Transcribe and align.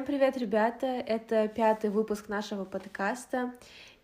Всем 0.00 0.06
привет, 0.06 0.38
ребята! 0.38 0.86
Это 0.86 1.46
пятый 1.46 1.90
выпуск 1.90 2.30
нашего 2.30 2.64
подкаста, 2.64 3.52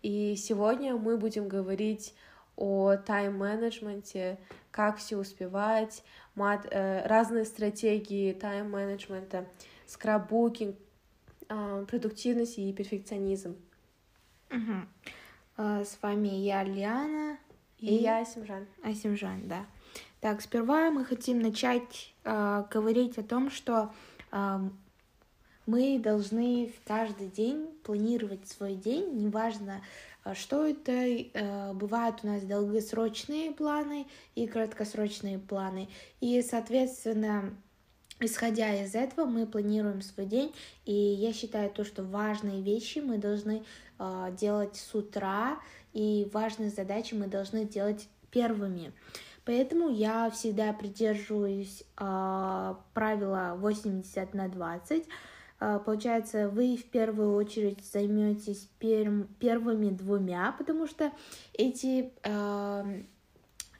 и 0.03 0.35
сегодня 0.35 0.95
мы 0.95 1.17
будем 1.17 1.47
говорить 1.47 2.13
о 2.55 2.97
тайм-менеджменте, 2.97 4.37
как 4.69 4.97
все 4.97 5.17
успевать, 5.17 6.03
мат, 6.35 6.67
э, 6.69 7.01
разные 7.07 7.45
стратегии 7.45 8.31
тайм-менеджмента, 8.33 9.47
скраббукинг, 9.87 10.75
э, 11.49 11.85
продуктивность 11.89 12.59
и 12.59 12.71
перфекционизм. 12.73 13.57
Угу. 14.51 15.83
С 15.83 15.97
вами 15.99 16.27
я, 16.27 16.61
Лиана. 16.61 17.39
И, 17.79 17.87
и 17.87 18.03
я, 18.03 18.19
Асимжан. 18.19 18.67
Асимжан, 18.83 19.47
да. 19.47 19.65
Так, 20.21 20.41
сперва 20.41 20.91
мы 20.91 21.05
хотим 21.05 21.39
начать 21.39 22.13
э, 22.23 22.65
говорить 22.69 23.17
о 23.17 23.23
том, 23.23 23.49
что 23.49 23.91
мы 25.67 25.99
должны 25.99 26.73
каждый 26.85 27.27
день 27.27 27.67
планировать 27.83 28.47
свой 28.47 28.73
день, 28.73 29.25
неважно, 29.25 29.83
а, 30.23 30.33
что 30.33 30.65
это. 30.65 30.91
Э, 30.91 31.73
бывают 31.73 32.21
у 32.23 32.27
нас 32.27 32.43
долгосрочные 32.43 33.51
планы 33.51 34.07
и 34.33 34.47
краткосрочные 34.47 35.37
планы. 35.37 35.89
И, 36.21 36.41
соответственно, 36.41 37.53
Исходя 38.19 38.73
из 38.73 38.95
этого, 38.95 39.27
мы 39.27 39.45
планируем 39.45 40.01
свой 40.01 40.25
день, 40.25 40.51
и 40.85 40.91
я 40.91 41.31
считаю 41.33 41.69
то, 41.69 41.83
что 41.83 42.03
важные 42.03 42.63
вещи 42.63 42.97
мы 42.97 43.19
должны 43.19 43.63
э, 43.99 44.35
делать 44.35 44.75
с 44.75 44.95
утра, 44.95 45.59
и 45.93 46.27
важные 46.33 46.71
задачи 46.71 47.13
мы 47.13 47.27
должны 47.27 47.63
делать 47.63 48.09
первыми. 48.31 48.91
Поэтому 49.45 49.89
я 49.89 50.31
всегда 50.31 50.73
придерживаюсь 50.73 51.83
э, 51.95 52.75
правила 52.95 53.53
80 53.59 54.33
на 54.33 54.47
20. 54.47 55.05
А, 55.59 55.79
получается, 55.79 56.49
вы 56.49 56.77
в 56.77 56.85
первую 56.85 57.35
очередь 57.35 57.83
займетесь 57.91 58.69
пер 58.79 59.25
первыми 59.39 59.89
двумя, 59.89 60.53
потому 60.57 60.85
что 60.85 61.11
эти, 61.53 62.11
э, 62.23 63.01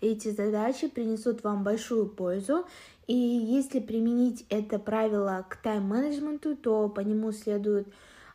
эти 0.01 0.31
задачи 0.31 0.87
принесут 0.87 1.43
вам 1.43 1.63
большую 1.63 2.07
пользу. 2.07 2.65
И 3.05 3.15
если 3.15 3.79
применить 3.79 4.45
это 4.49 4.79
правило 4.79 5.45
к 5.47 5.57
тайм-менеджменту, 5.57 6.55
то 6.55 6.89
по 6.89 6.99
нему 7.01 7.31
следует 7.31 7.87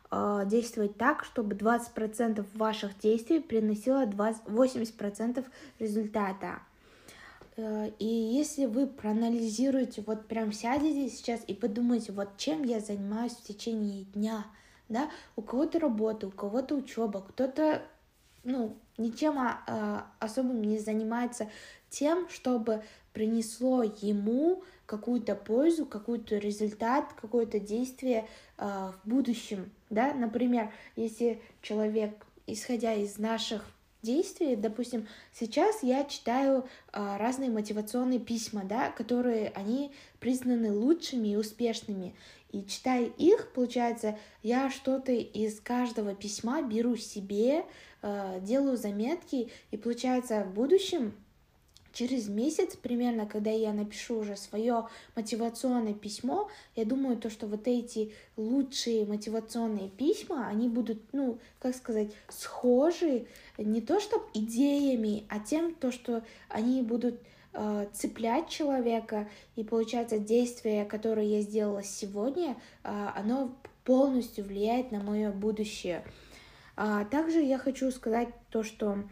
э, 0.09 0.43
действовать 0.45 0.97
так, 0.97 1.25
чтобы 1.25 1.55
20% 1.55 2.45
ваших 2.53 2.97
действий 2.97 3.39
приносило 3.39 4.05
20, 4.05 4.43
80% 4.45 5.45
результата. 5.79 6.59
Э, 7.55 7.91
и 7.99 8.05
если 8.05 8.65
вы 8.65 8.87
проанализируете, 8.87 10.03
вот 10.05 10.27
прям 10.27 10.51
сядете 10.51 11.09
сейчас 11.09 11.41
и 11.47 11.53
подумаете, 11.53 12.11
вот 12.11 12.37
чем 12.37 12.63
я 12.63 12.79
занимаюсь 12.79 13.33
в 13.33 13.43
течение 13.43 14.05
дня, 14.05 14.45
да, 14.89 15.09
у 15.35 15.41
кого-то 15.41 15.79
работа, 15.79 16.27
у 16.27 16.31
кого-то 16.31 16.75
учеба, 16.75 17.21
кто-то, 17.21 17.81
ну, 18.43 18.75
ничем 18.97 19.39
а, 19.39 19.61
а, 19.67 20.07
особым 20.19 20.61
не 20.61 20.79
занимается 20.79 21.49
тем, 21.89 22.27
чтобы 22.29 22.83
принесло 23.13 23.83
ему 23.83 24.63
какую-то 24.85 25.35
пользу, 25.35 25.85
какой-то 25.85 26.37
результат, 26.37 27.13
какое-то 27.13 27.59
действие 27.59 28.27
э, 28.57 28.65
в 28.65 29.07
будущем, 29.07 29.71
да, 29.89 30.13
например, 30.13 30.71
если 30.95 31.41
человек, 31.61 32.25
исходя 32.47 32.93
из 32.93 33.17
наших 33.17 33.63
действий. 34.03 34.55
Допустим, 34.55 35.07
сейчас 35.33 35.81
я 35.81 36.03
читаю 36.03 36.67
а, 36.91 37.17
разные 37.17 37.49
мотивационные 37.49 38.19
письма, 38.19 38.63
да, 38.63 38.91
которые 38.91 39.51
они 39.55 39.91
признаны 40.19 40.71
лучшими 40.71 41.29
и 41.29 41.35
успешными. 41.35 42.13
И 42.51 42.63
читая 42.65 43.05
их, 43.05 43.51
получается, 43.53 44.19
я 44.43 44.69
что-то 44.69 45.11
из 45.11 45.59
каждого 45.59 46.13
письма 46.13 46.61
беру 46.61 46.95
себе, 46.95 47.65
а, 48.01 48.39
делаю 48.39 48.77
заметки, 48.77 49.49
и 49.71 49.77
получается 49.77 50.43
в 50.43 50.53
будущем 50.53 51.13
через 51.93 52.27
месяц 52.27 52.75
примерно, 52.75 53.25
когда 53.25 53.51
я 53.51 53.71
напишу 53.71 54.17
уже 54.17 54.35
свое 54.35 54.87
мотивационное 55.15 55.93
письмо, 55.93 56.49
я 56.75 56.85
думаю, 56.85 57.17
то, 57.17 57.29
что 57.29 57.47
вот 57.47 57.67
эти 57.67 58.11
лучшие 58.35 59.05
мотивационные 59.05 59.89
письма, 59.89 60.47
они 60.47 60.67
будут, 60.67 60.99
ну, 61.13 61.39
как 61.59 61.75
сказать, 61.75 62.11
схожи 62.29 63.27
не 63.57 63.79
то 63.79 63.99
чтобы 63.99 64.25
идеями, 64.33 65.25
а 65.29 65.39
тем, 65.39 65.75
то, 65.75 65.91
что 65.91 66.23
они 66.49 66.81
будут 66.81 67.19
э, 67.53 67.87
цеплять 67.93 68.49
человека, 68.49 69.29
и 69.55 69.63
получается 69.63 70.17
действие, 70.17 70.85
которое 70.85 71.27
я 71.27 71.41
сделала 71.41 71.83
сегодня, 71.83 72.57
э, 72.83 73.07
оно 73.15 73.55
полностью 73.85 74.45
влияет 74.45 74.91
на 74.91 75.01
мое 75.01 75.31
будущее. 75.31 76.03
А 76.75 77.05
также 77.05 77.39
я 77.41 77.59
хочу 77.59 77.91
сказать 77.91 78.29
то, 78.49 78.63
что 78.63 79.03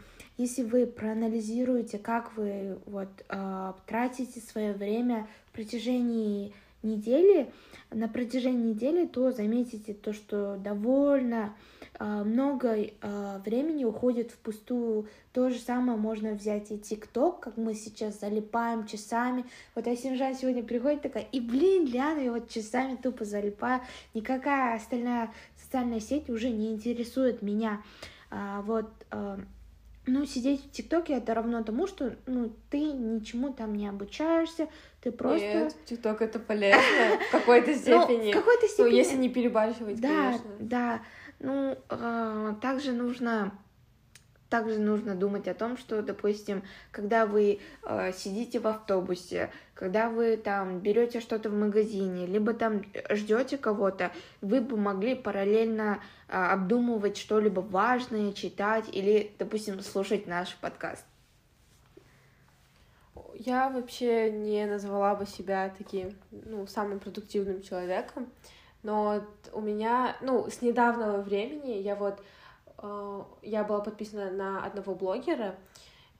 если 0.41 0.63
вы 0.63 0.87
проанализируете, 0.87 1.99
как 1.99 2.35
вы 2.35 2.79
вот 2.87 3.09
э, 3.29 3.73
тратите 3.85 4.39
свое 4.39 4.73
время 4.73 5.27
в 5.47 5.51
протяжении 5.53 6.53
недели, 6.81 7.51
на 7.91 8.07
протяжении 8.07 8.73
недели, 8.73 9.05
то 9.05 9.31
заметите 9.31 9.93
то, 9.93 10.13
что 10.13 10.57
довольно 10.57 11.53
э, 11.99 12.23
много 12.23 12.75
э, 12.75 13.41
времени 13.45 13.83
уходит 13.83 14.31
впустую. 14.31 15.07
То 15.31 15.51
же 15.51 15.59
самое 15.59 15.95
можно 15.95 16.31
взять 16.31 16.71
и 16.71 16.79
ТикТок, 16.79 17.39
как 17.39 17.57
мы 17.57 17.75
сейчас 17.75 18.19
залипаем 18.19 18.87
часами. 18.87 19.45
Вот 19.75 19.85
Асимжан 19.85 20.33
сегодня 20.33 20.63
приходит 20.63 21.03
такая, 21.03 21.27
и 21.31 21.39
блин, 21.39 21.85
Ляна, 21.85 22.19
я 22.19 22.31
вот 22.31 22.49
часами 22.49 22.95
тупо 22.95 23.25
залипаю. 23.25 23.81
Никакая 24.15 24.75
остальная 24.75 25.31
социальная 25.55 25.99
сеть 25.99 26.31
уже 26.31 26.49
не 26.49 26.71
интересует 26.71 27.43
меня. 27.43 27.83
А, 28.31 28.61
вот 28.63 28.89
а, 29.11 29.39
ну, 30.11 30.25
сидеть 30.25 30.65
в 30.65 30.71
ТикТоке 30.71 31.13
это 31.13 31.33
равно 31.33 31.63
тому, 31.63 31.87
что 31.87 32.13
ну, 32.25 32.51
ты 32.69 32.79
ничему 32.79 33.53
там 33.53 33.73
не 33.75 33.87
обучаешься, 33.87 34.67
ты 35.01 35.11
просто... 35.11 35.45
Нет, 35.45 35.75
ТикТок 35.85 36.21
это 36.21 36.39
полезно 36.39 37.17
в 37.29 37.31
какой-то 37.31 37.73
степени. 37.75 38.25
Ну, 38.25 38.31
в 38.31 38.43
какой-то 38.43 38.67
степени. 38.67 38.91
Ну, 38.91 38.95
если 38.95 39.17
не 39.17 39.29
перебарщивать, 39.29 40.01
да, 40.01 40.07
конечно. 40.07 40.51
Да, 40.59 41.01
ну, 41.39 41.77
э, 41.89 42.53
также 42.61 42.91
нужно 42.91 43.53
также 44.49 44.79
нужно 44.79 45.15
думать 45.15 45.47
о 45.47 45.53
том, 45.53 45.77
что, 45.77 46.01
допустим, 46.01 46.61
когда 46.91 47.25
вы 47.25 47.61
э, 47.83 48.11
сидите 48.11 48.59
в 48.59 48.67
автобусе, 48.67 49.49
когда 49.81 50.11
вы 50.11 50.37
там 50.37 50.77
берете 50.77 51.21
что-то 51.21 51.49
в 51.49 51.55
магазине, 51.55 52.27
либо 52.27 52.53
там 52.53 52.83
ждете 53.09 53.57
кого-то, 53.57 54.11
вы 54.39 54.61
бы 54.61 54.77
могли 54.77 55.15
параллельно 55.15 55.99
э, 56.27 56.33
обдумывать 56.33 57.17
что-либо 57.17 57.61
важное, 57.61 58.31
читать 58.31 58.85
или, 58.93 59.31
допустим, 59.39 59.81
слушать 59.81 60.27
наш 60.27 60.55
подкаст. 60.57 61.03
Я 63.33 63.71
вообще 63.71 64.31
не 64.31 64.67
назвала 64.67 65.15
бы 65.15 65.25
себя 65.25 65.73
таким, 65.75 66.15
ну, 66.29 66.67
самым 66.67 66.99
продуктивным 66.99 67.63
человеком, 67.63 68.29
но 68.83 69.23
у 69.51 69.61
меня, 69.61 70.15
ну, 70.21 70.47
с 70.47 70.61
недавнего 70.61 71.23
времени 71.23 71.71
я 71.71 71.95
вот 71.95 72.21
Э, 72.81 73.23
я 73.41 73.63
была 73.63 73.79
подписана 73.79 74.31
на 74.31 74.65
одного 74.65 74.95
блогера, 74.95 75.55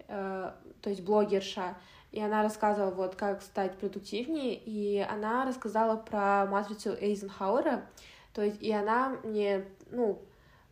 э, 0.08 0.52
то 0.82 0.90
есть 0.90 1.04
блогерша, 1.04 1.76
и 2.12 2.20
она 2.20 2.44
рассказывала, 2.44 2.92
вот, 2.92 3.16
как 3.16 3.42
стать 3.42 3.78
продуктивнее, 3.78 4.56
и 4.56 5.00
она 5.00 5.46
рассказала 5.46 5.96
про 5.96 6.46
матрицу 6.46 6.94
Эйзенхауэра, 7.00 7.86
то 8.34 8.42
есть, 8.42 8.62
и 8.62 8.72
она 8.72 9.18
мне, 9.24 9.66
ну, 9.90 10.22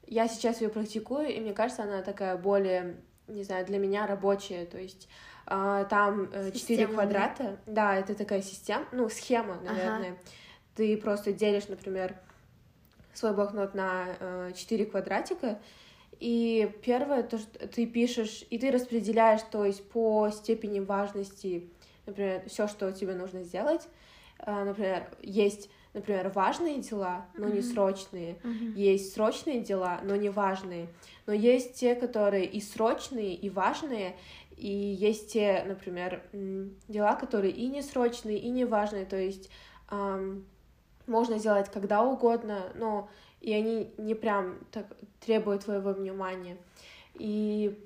я 0.05 0.27
сейчас 0.27 0.61
ее 0.61 0.69
практикую, 0.69 1.29
и 1.29 1.39
мне 1.39 1.53
кажется, 1.53 1.83
она 1.83 2.01
такая 2.01 2.37
более, 2.37 2.97
не 3.27 3.43
знаю, 3.43 3.65
для 3.65 3.79
меня 3.79 4.05
рабочая, 4.05 4.65
то 4.65 4.77
есть 4.77 5.07
э, 5.47 5.85
там 5.89 6.29
четыре 6.53 6.87
квадрата, 6.87 7.57
да? 7.65 7.93
да, 7.93 7.95
это 7.95 8.15
такая 8.15 8.41
система, 8.41 8.85
ну, 8.91 9.09
схема, 9.09 9.59
наверное, 9.63 10.11
ага. 10.11 10.19
ты 10.75 10.97
просто 10.97 11.31
делишь, 11.31 11.67
например, 11.69 12.15
свой 13.13 13.33
блокнот 13.33 13.73
на 13.73 14.51
четыре 14.55 14.85
квадратика, 14.85 15.59
и 16.19 16.69
первое, 16.83 17.23
то, 17.23 17.37
что 17.37 17.67
ты 17.67 17.85
пишешь, 17.85 18.45
и 18.49 18.57
ты 18.57 18.71
распределяешь, 18.71 19.41
то 19.49 19.63
есть 19.63 19.87
по 19.89 20.29
степени 20.31 20.79
важности, 20.79 21.69
например, 22.05 22.43
все, 22.47 22.67
что 22.67 22.91
тебе 22.91 23.13
нужно 23.13 23.43
сделать. 23.43 23.87
А, 24.39 24.65
например, 24.65 25.09
есть, 25.21 25.69
например, 25.93 26.29
важные 26.29 26.79
дела, 26.79 27.25
но 27.35 27.47
mm-hmm. 27.47 27.55
не 27.55 27.61
срочные. 27.61 28.35
Mm-hmm. 28.43 28.73
Есть 28.75 29.13
срочные 29.13 29.61
дела, 29.61 30.01
но 30.03 30.15
не 30.17 30.29
важные. 30.29 30.87
Но 31.25 31.33
есть 31.33 31.75
те, 31.75 31.95
которые 31.95 32.45
и 32.45 32.59
срочные, 32.59 33.33
и 33.33 33.49
важные. 33.49 34.17
И 34.57 34.69
есть 34.69 35.31
те, 35.31 35.63
например, 35.65 36.21
дела, 36.89 37.15
которые 37.15 37.53
и 37.53 37.67
не 37.67 37.81
срочные, 37.81 38.37
и 38.37 38.49
не 38.49 38.65
важные. 38.65 39.05
То 39.05 39.17
есть 39.17 39.49
эм, 39.89 40.45
можно 41.07 41.37
сделать 41.37 41.69
когда 41.69 42.03
угодно, 42.03 42.71
но 42.75 43.09
и 43.41 43.53
они 43.53 43.93
не 43.97 44.15
прям 44.15 44.59
так 44.71 44.85
требуют 45.19 45.65
твоего 45.65 45.91
внимания. 45.91 46.57
И 47.15 47.77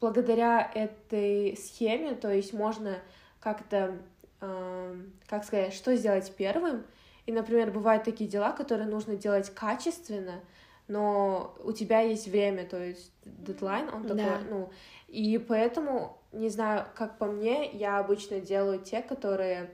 благодаря 0.00 0.70
этой 0.74 1.56
схеме, 1.56 2.14
то 2.14 2.32
есть 2.32 2.52
можно 2.52 2.98
как-то, 3.40 3.98
э, 4.40 4.96
как 5.26 5.44
сказать, 5.44 5.72
что 5.72 5.94
сделать 5.96 6.32
первым, 6.36 6.84
И, 7.26 7.32
например, 7.32 7.70
бывают 7.70 8.04
такие 8.04 8.28
дела, 8.28 8.52
которые 8.52 8.86
нужно 8.86 9.16
делать 9.16 9.48
качественно, 9.48 10.42
но 10.88 11.54
у 11.64 11.72
тебя 11.72 12.00
есть 12.00 12.28
время, 12.28 12.66
то 12.66 12.82
есть 12.82 13.10
дедлайн, 13.24 13.88
он 13.88 14.02
такой, 14.02 14.24
да. 14.24 14.40
ну, 14.50 14.70
и 15.08 15.38
поэтому, 15.38 16.18
не 16.32 16.50
знаю, 16.50 16.86
как 16.94 17.16
по 17.16 17.24
мне, 17.24 17.70
я 17.70 17.98
обычно 17.98 18.40
делаю 18.40 18.78
те, 18.78 19.00
которые 19.00 19.70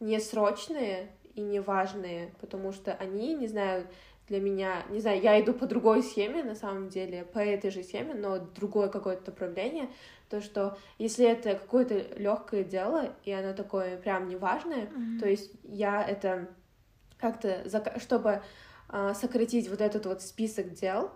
не 0.00 0.18
срочные 0.18 1.10
и 1.34 1.40
не 1.40 1.60
важные, 1.60 2.32
потому 2.40 2.72
что 2.72 2.92
они, 2.94 3.34
не 3.34 3.46
знаю, 3.46 3.86
для 4.28 4.40
меня, 4.40 4.84
не 4.90 5.00
знаю, 5.00 5.20
я 5.20 5.40
иду 5.40 5.52
по 5.52 5.66
другой 5.66 6.02
схеме, 6.02 6.42
на 6.42 6.54
самом 6.54 6.88
деле, 6.88 7.24
по 7.24 7.38
этой 7.38 7.70
же 7.70 7.82
схеме, 7.82 8.14
но 8.14 8.38
другое 8.38 8.88
какое-то 8.88 9.30
направление, 9.30 9.88
то, 10.28 10.40
что 10.40 10.76
если 10.98 11.26
это 11.26 11.54
какое-то 11.54 11.94
легкое 12.18 12.64
дело, 12.64 13.14
и 13.24 13.32
оно 13.32 13.54
такое 13.54 13.96
прям 13.96 14.28
неважное, 14.28 14.86
mm-hmm. 14.86 15.18
то 15.20 15.28
есть 15.28 15.50
я 15.64 16.06
это 16.06 16.48
как-то, 17.18 17.64
чтобы 17.98 18.42
э, 18.90 19.12
сократить 19.14 19.68
вот 19.68 19.80
этот 19.80 20.06
вот 20.06 20.20
список 20.20 20.74
дел, 20.74 21.10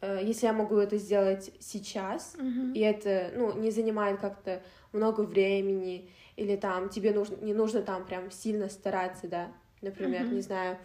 э, 0.00 0.20
если 0.22 0.46
я 0.46 0.52
могу 0.52 0.76
это 0.76 0.96
сделать 0.96 1.50
сейчас, 1.58 2.36
mm-hmm. 2.38 2.72
и 2.74 2.80
это, 2.80 3.32
ну, 3.34 3.58
не 3.58 3.70
занимает 3.72 4.20
как-то 4.20 4.62
много 4.92 5.22
времени, 5.22 6.08
или 6.36 6.54
там 6.54 6.88
тебе 6.88 7.12
нужно, 7.12 7.36
не 7.36 7.54
нужно 7.54 7.82
там 7.82 8.06
прям 8.06 8.30
сильно 8.30 8.68
стараться, 8.68 9.26
да, 9.26 9.48
например, 9.82 10.22
mm-hmm. 10.22 10.34
не 10.34 10.40
знаю, 10.40 10.78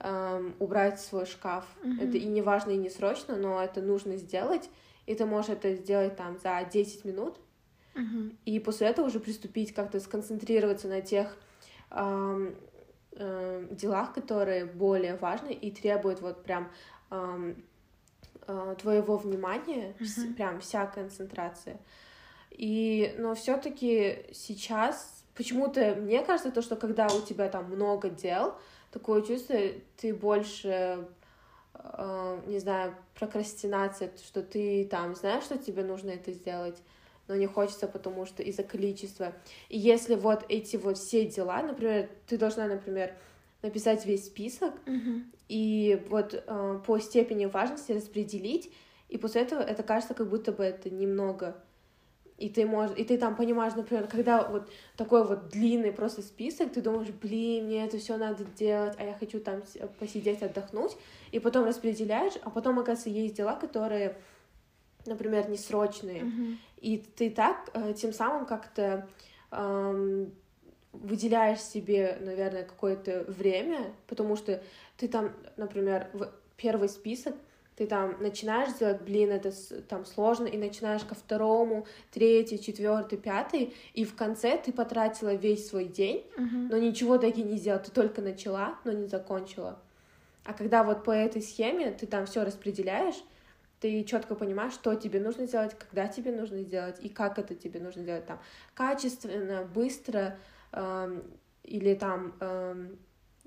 эм, 0.00 0.54
убрать 0.58 1.00
свой 1.00 1.26
шкаф. 1.26 1.64
Mm-hmm. 1.82 2.08
Это 2.08 2.16
и 2.18 2.26
не 2.26 2.42
важно, 2.42 2.70
и 2.70 2.76
не 2.76 2.90
срочно, 2.90 3.36
но 3.36 3.62
это 3.62 3.80
нужно 3.80 4.16
сделать, 4.16 4.68
и 5.06 5.14
ты 5.14 5.24
можешь 5.26 5.50
это 5.50 5.74
сделать 5.74 6.16
там 6.16 6.38
за 6.38 6.62
10 6.70 7.04
минут, 7.04 7.36
mm-hmm. 7.94 8.36
и 8.44 8.60
после 8.60 8.88
этого 8.88 9.06
уже 9.06 9.20
приступить 9.20 9.74
как-то 9.74 10.00
сконцентрироваться 10.00 10.88
на 10.88 11.00
тех 11.00 11.36
эм, 11.90 12.54
эм, 13.12 13.74
делах, 13.74 14.12
которые 14.12 14.66
более 14.66 15.16
важны 15.16 15.52
и 15.52 15.70
требуют 15.70 16.20
вот 16.20 16.44
прям 16.44 16.70
эм, 17.10 17.64
э, 18.46 18.76
твоего 18.80 19.16
внимания, 19.16 19.94
mm-hmm. 19.98 20.34
прям 20.34 20.60
вся 20.60 20.86
концентрация. 20.86 21.78
И, 22.50 23.14
но 23.18 23.34
все-таки 23.34 24.26
сейчас 24.32 25.24
почему-то 25.34 25.94
мне 25.94 26.24
кажется 26.24 26.50
то, 26.50 26.62
что 26.62 26.74
когда 26.76 27.06
у 27.06 27.20
тебя 27.20 27.48
там 27.48 27.66
много 27.66 28.10
дел, 28.10 28.58
такое 28.90 29.22
чувство, 29.22 29.56
ты 29.96 30.14
больше, 30.14 31.06
э, 31.74 32.40
не 32.46 32.58
знаю, 32.58 32.94
прокрастинация, 33.14 34.10
что 34.24 34.42
ты 34.42 34.86
там 34.86 35.14
знаешь, 35.14 35.44
что 35.44 35.58
тебе 35.58 35.84
нужно 35.84 36.10
это 36.10 36.32
сделать, 36.32 36.76
но 37.26 37.36
не 37.36 37.46
хочется, 37.46 37.86
потому 37.86 38.26
что 38.26 38.42
из-за 38.42 38.62
количества. 38.62 39.34
И 39.68 39.78
если 39.78 40.14
вот 40.14 40.44
эти 40.48 40.76
вот 40.76 40.98
все 40.98 41.26
дела, 41.26 41.62
например, 41.62 42.08
ты 42.26 42.38
должна, 42.38 42.66
например, 42.66 43.14
написать 43.62 44.06
весь 44.06 44.26
список 44.26 44.74
mm-hmm. 44.86 45.22
и 45.48 46.06
вот 46.08 46.34
э, 46.34 46.80
по 46.86 46.98
степени 46.98 47.46
важности 47.46 47.92
распределить, 47.92 48.72
и 49.08 49.18
после 49.18 49.42
этого 49.42 49.60
это 49.60 49.82
кажется, 49.82 50.14
как 50.14 50.28
будто 50.28 50.52
бы 50.52 50.62
это 50.62 50.90
немного 50.90 51.56
и 52.38 52.48
ты 52.48 52.64
можешь, 52.66 52.96
и 52.96 53.04
ты 53.04 53.18
там 53.18 53.34
понимаешь, 53.34 53.74
например, 53.74 54.06
когда 54.06 54.48
вот 54.48 54.70
такой 54.96 55.26
вот 55.26 55.48
длинный 55.48 55.92
просто 55.92 56.22
список, 56.22 56.72
ты 56.72 56.80
думаешь, 56.80 57.08
блин, 57.10 57.66
мне 57.66 57.84
это 57.84 57.98
все 57.98 58.16
надо 58.16 58.44
делать, 58.44 58.94
а 58.96 59.04
я 59.04 59.12
хочу 59.14 59.40
там 59.40 59.62
посидеть, 59.98 60.42
отдохнуть, 60.42 60.96
и 61.32 61.40
потом 61.40 61.66
распределяешь, 61.66 62.34
а 62.42 62.50
потом, 62.50 62.78
оказывается, 62.78 63.10
есть 63.10 63.34
дела, 63.34 63.56
которые, 63.56 64.16
например, 65.04 65.50
несрочные, 65.50 66.22
mm-hmm. 66.22 66.56
и 66.80 66.98
ты 67.16 67.30
так 67.30 67.70
э, 67.74 67.92
тем 67.94 68.12
самым 68.12 68.46
как-то 68.46 69.08
эм, 69.50 70.32
выделяешь 70.92 71.60
себе, 71.60 72.18
наверное, 72.20 72.62
какое-то 72.62 73.24
время, 73.26 73.92
потому 74.06 74.36
что 74.36 74.62
ты 74.96 75.08
там, 75.08 75.32
например, 75.56 76.08
в 76.12 76.30
первый 76.56 76.88
список 76.88 77.34
ты 77.78 77.86
там 77.86 78.16
начинаешь 78.20 78.76
делать, 78.76 79.02
блин, 79.02 79.30
это 79.30 79.52
там 79.82 80.04
сложно, 80.04 80.46
и 80.46 80.58
начинаешь 80.58 81.04
ко 81.04 81.14
второму, 81.14 81.86
третий, 82.10 82.60
четвертый, 82.60 83.18
пятый, 83.18 83.72
и 83.94 84.04
в 84.04 84.16
конце 84.16 84.58
ты 84.58 84.72
потратила 84.72 85.32
весь 85.32 85.68
свой 85.68 85.84
день, 85.84 86.26
uh-huh. 86.36 86.68
но 86.70 86.76
ничего 86.76 87.18
таки 87.18 87.44
не 87.44 87.56
сделала, 87.56 87.80
ты 87.80 87.92
только 87.92 88.20
начала, 88.20 88.80
но 88.84 88.90
не 88.90 89.06
закончила. 89.06 89.78
А 90.44 90.54
когда 90.54 90.82
вот 90.82 91.04
по 91.04 91.12
этой 91.12 91.40
схеме 91.40 91.92
ты 91.92 92.08
там 92.08 92.26
все 92.26 92.42
распределяешь, 92.42 93.22
ты 93.78 94.02
четко 94.02 94.34
понимаешь, 94.34 94.72
что 94.72 94.96
тебе 94.96 95.20
нужно 95.20 95.46
сделать, 95.46 95.78
когда 95.78 96.08
тебе 96.08 96.32
нужно 96.32 96.62
сделать 96.62 96.96
и 97.00 97.08
как 97.08 97.38
это 97.38 97.54
тебе 97.54 97.78
нужно 97.78 98.02
делать 98.02 98.26
там 98.26 98.40
качественно, 98.74 99.62
быстро 99.72 100.36
эм, 100.72 101.22
или 101.62 101.94
там 101.94 102.34
эм, 102.40 102.98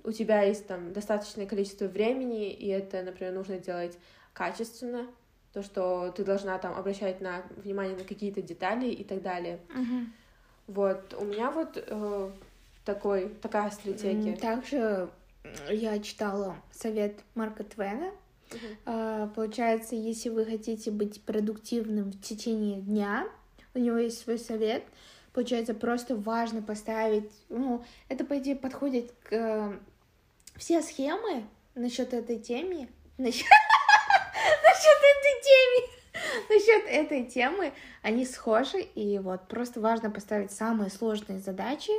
у 0.03 0.11
тебя 0.11 0.41
есть 0.43 0.67
там 0.67 0.93
достаточное 0.93 1.45
количество 1.45 1.85
времени 1.85 2.51
и 2.51 2.67
это, 2.67 3.01
например, 3.03 3.33
нужно 3.33 3.59
делать 3.59 3.97
качественно, 4.33 5.07
то, 5.53 5.63
что 5.63 6.11
ты 6.11 6.23
должна 6.23 6.57
там 6.57 6.77
обращать 6.77 7.21
на 7.21 7.43
внимание 7.57 7.95
на 7.95 8.03
какие-то 8.03 8.41
детали 8.41 8.89
и 8.89 9.03
так 9.03 9.21
далее. 9.21 9.59
Uh-huh. 9.69 10.05
Вот, 10.67 11.13
у 11.19 11.25
меня 11.25 11.51
вот 11.51 11.71
э, 11.75 12.31
такой, 12.85 13.29
такая 13.41 13.69
стратегия. 13.71 14.35
Также 14.37 15.09
я 15.69 15.99
читала 15.99 16.55
совет 16.71 17.19
Марка 17.35 17.63
Твена. 17.63 18.11
А, 18.85 19.27
получается, 19.27 19.95
если 19.95 20.29
вы 20.29 20.45
хотите 20.45 20.91
быть 20.91 21.21
продуктивным 21.23 22.11
в 22.11 22.21
течение 22.21 22.81
дня, 22.81 23.27
у 23.73 23.79
него 23.79 23.97
есть 23.97 24.19
свой 24.19 24.37
совет. 24.37 24.83
Получается, 25.33 25.73
просто 25.73 26.15
важно 26.15 26.61
поставить, 26.61 27.31
ну, 27.47 27.83
это, 28.09 28.25
по 28.25 28.37
идее, 28.37 28.57
подходит 28.57 29.13
к... 29.23 29.33
Э, 29.33 29.79
все 30.57 30.81
схемы 30.81 31.45
насчет 31.73 32.13
этой 32.13 32.37
темы, 32.37 32.89
насчет 33.17 33.47
насчет 34.81 34.97
этой 35.13 35.43
темы. 35.43 35.87
Насчет 36.49 36.85
этой 36.87 37.23
темы 37.25 37.73
они 38.01 38.25
схожи, 38.25 38.81
и 38.81 39.19
вот 39.19 39.47
просто 39.47 39.79
важно 39.79 40.11
поставить 40.11 40.51
самые 40.51 40.89
сложные 40.89 41.39
задачи 41.39 41.93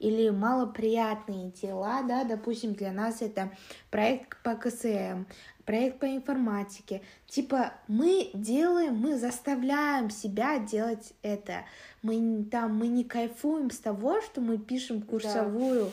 или 0.00 0.30
малоприятные 0.30 1.52
дела, 1.52 2.02
да, 2.02 2.24
допустим, 2.24 2.74
для 2.74 2.90
нас 2.90 3.22
это 3.22 3.52
проект 3.90 4.36
по 4.42 4.56
КСМ, 4.56 5.26
проект 5.64 6.00
по 6.00 6.06
информатике. 6.06 7.02
Типа 7.28 7.72
мы 7.86 8.30
делаем, 8.34 8.96
мы 8.96 9.16
заставляем 9.16 10.10
себя 10.10 10.58
делать 10.58 11.12
это. 11.22 11.64
Мы 12.02 12.44
там, 12.50 12.76
мы 12.76 12.88
не 12.88 13.04
кайфуем 13.04 13.70
с 13.70 13.78
того, 13.78 14.20
что 14.22 14.40
мы 14.40 14.58
пишем 14.58 15.02
курсовую. 15.02 15.92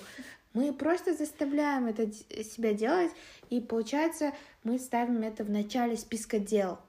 Мы 0.54 0.74
просто 0.74 1.14
заставляем 1.14 1.86
это 1.86 2.12
себя 2.44 2.74
делать, 2.74 3.12
и 3.50 3.62
получается, 3.62 4.34
мы 4.64 4.80
ставим 4.80 5.22
это 5.22 5.44
в 5.44 5.50
начале 5.50 5.96
списка 5.96 6.40
дел. 6.40 6.80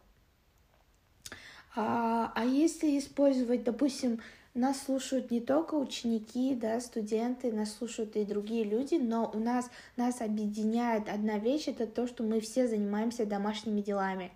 А, 1.77 2.33
а 2.35 2.45
если 2.45 2.99
использовать, 2.99 3.63
допустим, 3.65 4.21
нас 4.55 4.83
слушают 4.83 5.31
не 5.31 5.41
только 5.41 5.75
ученики, 5.75 6.55
да, 6.55 6.81
студенты, 6.81 7.53
нас 7.53 7.73
слушают 7.73 8.17
и 8.17 8.25
другие 8.25 8.65
люди, 8.65 8.97
но 8.97 9.31
у 9.33 9.39
нас 9.39 9.71
нас 9.97 10.21
объединяет 10.21 11.09
одна 11.09 11.39
вещь, 11.39 11.69
это 11.69 11.87
то, 11.87 12.09
что 12.09 12.25
мы 12.25 12.41
все 12.41 12.67
занимаемся 12.67 13.27
домашними 13.27 13.81
делами. 13.81 14.33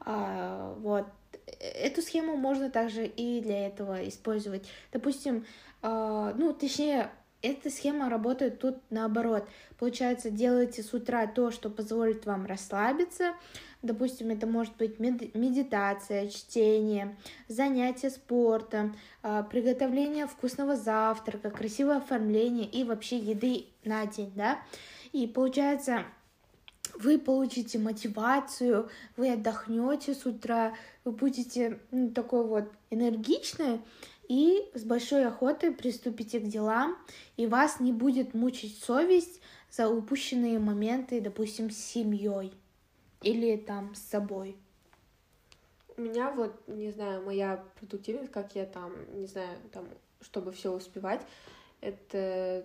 А, 0.00 0.76
вот 0.80 1.06
эту 1.58 2.00
схему 2.02 2.36
можно 2.36 2.70
также 2.70 3.06
и 3.06 3.40
для 3.40 3.66
этого 3.66 4.06
использовать. 4.08 4.68
Допустим, 4.92 5.44
а, 5.82 6.32
ну, 6.34 6.52
точнее, 6.52 7.10
эта 7.42 7.70
схема 7.70 8.10
работает 8.10 8.58
тут 8.58 8.78
наоборот. 8.90 9.48
Получается, 9.78 10.30
делайте 10.30 10.82
с 10.82 10.92
утра 10.92 11.26
то, 11.26 11.50
что 11.50 11.70
позволит 11.70 12.26
вам 12.26 12.46
расслабиться. 12.46 13.34
Допустим, 13.82 14.28
это 14.28 14.46
может 14.46 14.76
быть 14.76 14.98
медитация, 14.98 16.28
чтение, 16.28 17.16
занятие 17.48 18.10
спортом, 18.10 18.94
а, 19.22 19.42
приготовление 19.42 20.26
вкусного 20.26 20.76
завтрака, 20.76 21.50
красивое 21.50 21.96
оформление 21.96 22.66
и 22.66 22.84
вообще 22.84 23.16
еды 23.16 23.66
на 23.84 24.04
день, 24.04 24.32
да. 24.36 24.60
И 25.12 25.26
получается, 25.26 26.04
вы 26.98 27.18
получите 27.18 27.78
мотивацию, 27.78 28.90
вы 29.16 29.32
отдохнете 29.32 30.14
с 30.14 30.26
утра, 30.26 30.74
вы 31.04 31.12
будете 31.12 31.80
ну, 31.90 32.10
такой 32.10 32.44
вот 32.44 32.70
энергичной, 32.90 33.80
и 34.30 34.70
с 34.74 34.84
большой 34.84 35.26
охотой 35.26 35.72
приступите 35.72 36.38
к 36.38 36.44
делам, 36.44 36.96
и 37.36 37.48
вас 37.48 37.80
не 37.80 37.92
будет 37.92 38.32
мучить 38.32 38.78
совесть 38.78 39.40
за 39.72 39.88
упущенные 39.88 40.60
моменты, 40.60 41.20
допустим, 41.20 41.68
с 41.68 41.76
семьей 41.76 42.52
или 43.22 43.56
там 43.56 43.92
с 43.96 43.98
собой. 43.98 44.56
У 45.96 46.02
меня 46.02 46.30
вот, 46.30 46.54
не 46.68 46.92
знаю, 46.92 47.24
моя 47.24 47.64
продуктивность, 47.80 48.30
как 48.30 48.54
я 48.54 48.66
там, 48.66 48.92
не 49.20 49.26
знаю, 49.26 49.58
там, 49.72 49.88
чтобы 50.20 50.52
все 50.52 50.70
успевать, 50.72 51.22
это 51.80 52.64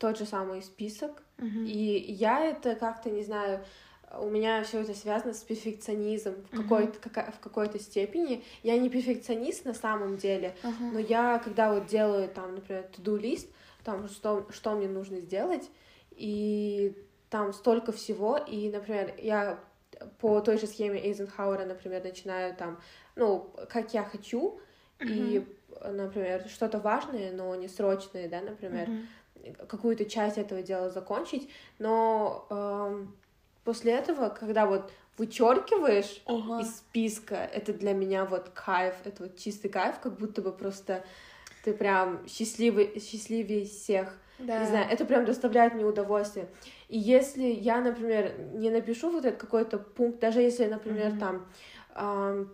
тот 0.00 0.18
же 0.18 0.26
самый 0.26 0.62
список. 0.62 1.22
Uh-huh. 1.38 1.64
И 1.64 2.12
я 2.12 2.44
это 2.44 2.74
как-то, 2.74 3.08
не 3.08 3.22
знаю, 3.22 3.64
у 4.20 4.28
меня 4.28 4.62
все 4.62 4.80
это 4.80 4.94
связано 4.94 5.32
с 5.32 5.42
перфекционизмом 5.42 6.36
в 6.50 6.62
какой-то 6.62 6.98
uh-huh. 6.98 7.32
в 7.32 7.40
какой-то 7.40 7.78
степени. 7.78 8.44
Я 8.62 8.76
не 8.78 8.90
перфекционист 8.90 9.64
на 9.64 9.74
самом 9.74 10.16
деле, 10.16 10.54
uh-huh. 10.62 10.92
но 10.92 10.98
я 10.98 11.38
когда 11.38 11.72
вот 11.72 11.86
делаю 11.86 12.28
там, 12.28 12.54
например, 12.54 12.86
to-do 12.92 13.18
лист, 13.18 13.48
там 13.84 14.08
что 14.08 14.46
что 14.50 14.74
мне 14.74 14.88
нужно 14.88 15.20
сделать, 15.20 15.70
и 16.10 16.94
там 17.30 17.52
столько 17.52 17.92
всего, 17.92 18.36
и, 18.36 18.70
например, 18.70 19.14
я 19.18 19.58
по 20.20 20.40
той 20.40 20.58
же 20.58 20.66
схеме 20.66 21.00
Эйзенхауэра, 21.00 21.64
например, 21.64 22.02
начинаю 22.02 22.54
там, 22.54 22.80
ну, 23.16 23.50
как 23.70 23.94
я 23.94 24.04
хочу, 24.04 24.60
mm-hmm. 24.98 25.08
и, 25.08 25.46
например, 25.90 26.46
что-то 26.48 26.78
важное, 26.78 27.32
но 27.32 27.54
не 27.54 27.68
срочное, 27.68 28.28
да, 28.28 28.40
например, 28.42 28.88
mm-hmm. 28.88 29.66
какую-то 29.66 30.04
часть 30.04 30.38
этого 30.38 30.62
дела 30.62 30.90
закончить, 30.90 31.48
но 31.78 32.46
э, 32.50 33.06
после 33.64 33.92
этого, 33.92 34.28
когда 34.28 34.66
вот 34.66 34.90
вычеркиваешь 35.18 36.22
uh-huh. 36.26 36.62
из 36.62 36.76
списка, 36.76 37.36
это 37.36 37.72
для 37.72 37.92
меня 37.92 38.24
вот 38.24 38.50
кайф, 38.50 38.94
это 39.04 39.24
вот 39.24 39.36
чистый 39.36 39.68
кайф, 39.68 40.00
как 40.00 40.18
будто 40.18 40.42
бы 40.42 40.52
просто 40.52 41.04
ты 41.64 41.72
прям 41.72 42.26
счастливый, 42.26 42.98
счастливее 43.00 43.66
всех. 43.66 44.16
Да. 44.38 44.58
Не 44.58 44.66
знаю, 44.66 44.86
это 44.90 45.04
прям 45.04 45.24
доставляет 45.24 45.74
мне 45.74 45.84
удовольствие. 45.84 46.48
И 46.88 46.98
если 46.98 47.44
я, 47.44 47.80
например, 47.80 48.34
не 48.54 48.70
напишу 48.70 49.10
вот 49.10 49.24
этот 49.24 49.40
какой-то 49.40 49.78
пункт, 49.78 50.18
даже 50.18 50.40
если, 50.40 50.66
например, 50.66 51.12
mm-hmm. 51.12 51.18
там 51.18 51.46
э, 51.94 52.46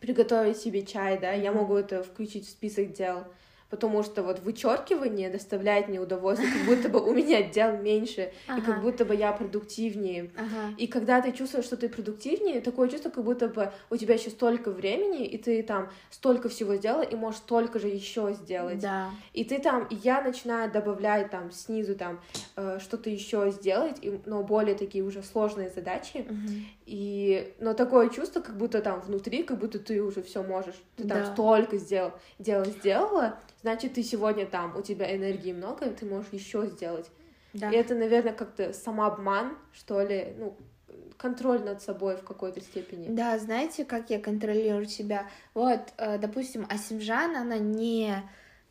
приготовить 0.00 0.56
себе 0.56 0.84
чай, 0.84 1.18
да, 1.20 1.34
mm-hmm. 1.34 1.42
я 1.42 1.52
могу 1.52 1.76
это 1.76 2.02
включить 2.02 2.46
в 2.46 2.50
список 2.50 2.92
дел 2.92 3.24
потому 3.72 4.02
что 4.02 4.22
вот 4.22 4.40
вычеркивание 4.40 5.30
доставляет 5.30 5.88
мне 5.88 5.98
удовольствие, 5.98 6.52
как 6.52 6.66
будто 6.66 6.90
бы 6.90 7.00
у 7.00 7.14
меня 7.14 7.42
дел 7.42 7.74
меньше, 7.78 8.30
ага. 8.46 8.58
и 8.58 8.62
как 8.62 8.82
будто 8.82 9.06
бы 9.06 9.14
я 9.14 9.32
продуктивнее. 9.32 10.30
Ага. 10.36 10.74
И 10.76 10.86
когда 10.86 11.22
ты 11.22 11.32
чувствуешь, 11.32 11.64
что 11.64 11.78
ты 11.78 11.88
продуктивнее, 11.88 12.60
такое 12.60 12.90
чувство, 12.90 13.08
как 13.08 13.24
будто 13.24 13.48
бы 13.48 13.72
у 13.88 13.96
тебя 13.96 14.12
еще 14.12 14.28
столько 14.28 14.70
времени, 14.70 15.24
и 15.24 15.38
ты 15.38 15.62
там 15.62 15.90
столько 16.10 16.50
всего 16.50 16.76
сделала, 16.76 17.00
и 17.00 17.16
можешь 17.16 17.40
столько 17.40 17.78
же 17.78 17.88
еще 17.88 18.34
сделать. 18.34 18.80
Да. 18.80 19.08
И 19.32 19.42
ты 19.42 19.58
там, 19.58 19.86
и 19.86 19.94
я 19.94 20.20
начинаю 20.20 20.70
добавлять 20.70 21.30
там 21.30 21.50
снизу 21.50 21.96
там 21.96 22.20
э, 22.56 22.78
что-то 22.78 23.08
еще 23.08 23.50
сделать, 23.52 23.96
и, 24.02 24.20
но 24.26 24.42
более 24.42 24.74
такие 24.74 25.02
уже 25.02 25.22
сложные 25.22 25.70
задачи. 25.70 26.26
Угу. 26.28 26.81
И, 26.84 27.54
но 27.60 27.74
такое 27.74 28.08
чувство, 28.08 28.40
как 28.40 28.56
будто 28.56 28.80
там 28.80 29.00
внутри, 29.00 29.42
как 29.44 29.58
будто 29.58 29.78
ты 29.78 30.02
уже 30.02 30.22
все 30.22 30.42
можешь, 30.42 30.74
ты 30.96 31.04
да. 31.04 31.16
там 31.16 31.32
столько 31.32 31.76
сделал, 31.78 32.12
дело 32.38 32.64
сделала, 32.64 33.38
значит, 33.60 33.94
ты 33.94 34.02
сегодня 34.02 34.46
там, 34.46 34.76
у 34.76 34.82
тебя 34.82 35.14
энергии 35.14 35.52
много, 35.52 35.86
ты 35.90 36.06
можешь 36.06 36.32
еще 36.32 36.66
сделать. 36.66 37.08
Да. 37.52 37.70
И 37.70 37.76
это, 37.76 37.94
наверное, 37.94 38.32
как-то 38.32 38.72
самообман, 38.72 39.56
что 39.72 40.00
ли, 40.02 40.34
ну, 40.38 40.56
контроль 41.16 41.62
над 41.62 41.80
собой 41.80 42.16
в 42.16 42.24
какой-то 42.24 42.60
степени. 42.60 43.06
Да, 43.08 43.38
знаете, 43.38 43.84
как 43.84 44.10
я 44.10 44.18
контролирую 44.18 44.86
себя? 44.86 45.28
Вот, 45.54 45.80
э, 45.98 46.18
допустим, 46.18 46.66
Асимжан, 46.68 47.36
она 47.36 47.58
не 47.58 48.22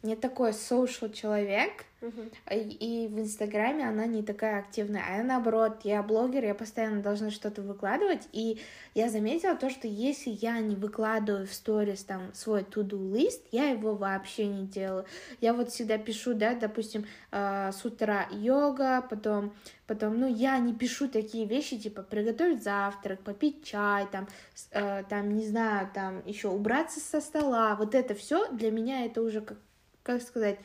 не 0.03 0.15
такой 0.15 0.51
social 0.51 1.13
человек, 1.13 1.85
uh-huh. 2.01 2.31
и 2.51 3.07
в 3.07 3.19
Инстаграме 3.19 3.87
она 3.87 4.07
не 4.07 4.23
такая 4.23 4.59
активная, 4.59 5.03
а 5.07 5.17
я 5.17 5.23
наоборот, 5.23 5.81
я 5.83 6.01
блогер, 6.01 6.43
я 6.43 6.55
постоянно 6.55 7.03
должна 7.03 7.29
что-то 7.29 7.61
выкладывать, 7.61 8.27
и 8.31 8.59
я 8.95 9.09
заметила 9.09 9.55
то, 9.55 9.69
что 9.69 9.87
если 9.87 10.31
я 10.31 10.59
не 10.59 10.75
выкладываю 10.75 11.45
в 11.45 11.53
сторис 11.53 12.03
там 12.03 12.33
свой 12.33 12.61
to-do 12.61 13.15
лист, 13.15 13.45
я 13.51 13.69
его 13.69 13.95
вообще 13.95 14.47
не 14.47 14.65
делаю. 14.65 15.05
Я 15.39 15.53
вот 15.53 15.69
всегда 15.69 15.99
пишу, 15.99 16.33
да, 16.33 16.55
допустим, 16.55 17.05
э, 17.31 17.71
с 17.71 17.85
утра 17.85 18.27
йога, 18.31 19.05
потом, 19.07 19.53
потом, 19.85 20.19
ну, 20.19 20.27
я 20.27 20.57
не 20.57 20.73
пишу 20.73 21.07
такие 21.09 21.45
вещи, 21.45 21.77
типа 21.77 22.01
приготовить 22.01 22.63
завтрак, 22.63 23.19
попить 23.19 23.63
чай, 23.63 24.07
там, 24.11 24.27
э, 24.71 25.03
там, 25.07 25.35
не 25.35 25.45
знаю, 25.45 25.89
там, 25.93 26.23
еще 26.25 26.47
убраться 26.47 26.99
со 26.99 27.21
стола, 27.21 27.75
вот 27.75 27.93
это 27.93 28.15
все 28.15 28.47
для 28.51 28.71
меня 28.71 29.05
это 29.05 29.21
уже 29.21 29.41
как 29.41 29.57
как 30.03 30.21
сказать, 30.21 30.57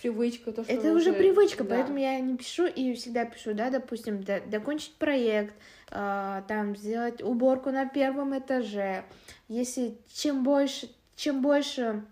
привычка, 0.00 0.52
то, 0.52 0.64
что 0.64 0.72
Это 0.72 0.92
уже, 0.92 1.12
привычка, 1.12 1.64
да. 1.64 1.76
поэтому 1.76 1.98
я 1.98 2.18
не 2.20 2.36
пишу 2.36 2.66
и 2.66 2.94
всегда 2.94 3.24
пишу, 3.24 3.54
да, 3.54 3.70
допустим, 3.70 4.22
до, 4.22 4.40
докончить 4.40 4.94
проект, 4.94 5.54
э, 5.90 6.42
там 6.48 6.76
сделать 6.76 7.22
уборку 7.22 7.70
на 7.70 7.86
первом 7.86 8.38
этаже. 8.38 9.04
Если 9.48 9.96
чем 10.12 10.42
больше, 10.42 10.88
чем 11.16 11.42
больше 11.42 12.04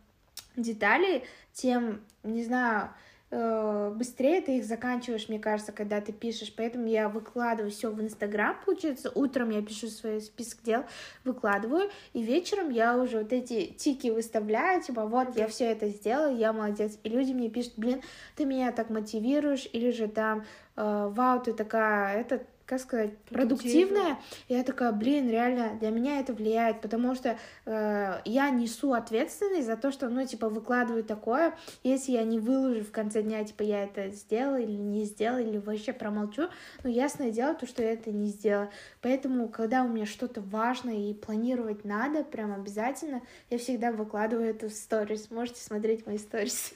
деталей, 0.56 1.24
тем, 1.52 2.02
не 2.22 2.44
знаю, 2.44 2.90
быстрее 3.30 4.40
ты 4.40 4.58
их 4.58 4.64
заканчиваешь, 4.64 5.28
мне 5.28 5.38
кажется, 5.38 5.72
когда 5.72 6.00
ты 6.00 6.12
пишешь. 6.12 6.52
Поэтому 6.56 6.86
я 6.86 7.08
выкладываю 7.08 7.70
все 7.70 7.90
в 7.90 8.00
Инстаграм, 8.00 8.56
получается. 8.64 9.10
Утром 9.14 9.50
я 9.50 9.62
пишу 9.62 9.88
свой 9.88 10.20
список 10.20 10.62
дел, 10.62 10.84
выкладываю, 11.24 11.90
и 12.12 12.22
вечером 12.22 12.70
я 12.70 12.96
уже 12.96 13.18
вот 13.18 13.32
эти 13.32 13.66
тики 13.66 14.08
выставляю, 14.08 14.82
типа, 14.82 15.06
вот, 15.06 15.36
я 15.36 15.46
все 15.48 15.66
это 15.66 15.88
сделала, 15.88 16.32
я 16.32 16.52
молодец. 16.52 16.98
И 17.02 17.08
люди 17.08 17.32
мне 17.32 17.50
пишут, 17.50 17.74
блин, 17.76 18.02
ты 18.36 18.44
меня 18.44 18.72
так 18.72 18.90
мотивируешь, 18.90 19.68
или 19.72 19.90
же 19.90 20.08
там, 20.08 20.44
э, 20.76 21.08
вау, 21.12 21.40
ты 21.40 21.52
такая, 21.52 22.20
это 22.20 22.42
как 22.68 22.80
сказать, 22.80 23.16
продуктивная. 23.30 24.18
И 24.48 24.54
я 24.54 24.62
такая, 24.62 24.92
блин, 24.92 25.30
реально, 25.30 25.78
для 25.80 25.88
меня 25.88 26.20
это 26.20 26.34
влияет, 26.34 26.82
потому 26.82 27.14
что 27.14 27.38
э, 27.64 28.20
я 28.26 28.50
несу 28.50 28.92
ответственность 28.92 29.66
за 29.66 29.78
то, 29.78 29.90
что, 29.90 30.10
ну, 30.10 30.26
типа, 30.26 30.50
выкладываю 30.50 31.02
такое, 31.02 31.54
если 31.82 32.12
я 32.12 32.24
не 32.24 32.38
выложу 32.38 32.84
в 32.84 32.90
конце 32.90 33.22
дня, 33.22 33.42
типа, 33.42 33.62
я 33.62 33.84
это 33.84 34.10
сделала 34.10 34.60
или 34.60 34.72
не 34.72 35.06
сделала, 35.06 35.38
или 35.38 35.56
вообще 35.56 35.94
промолчу, 35.94 36.50
ну, 36.84 36.90
ясное 36.90 37.30
дело, 37.30 37.54
то, 37.54 37.66
что 37.66 37.82
я 37.82 37.92
это 37.92 38.10
не 38.10 38.26
сделала. 38.26 38.68
Поэтому, 39.00 39.48
когда 39.48 39.82
у 39.82 39.88
меня 39.88 40.04
что-то 40.04 40.42
важное 40.42 41.10
и 41.10 41.14
планировать 41.14 41.86
надо, 41.86 42.22
прям 42.22 42.52
обязательно, 42.52 43.22
я 43.48 43.56
всегда 43.56 43.92
выкладываю 43.92 44.46
это 44.46 44.68
в 44.68 44.74
сторис. 44.74 45.30
Можете 45.30 45.62
смотреть 45.62 46.06
мои 46.06 46.18
сторис. 46.18 46.74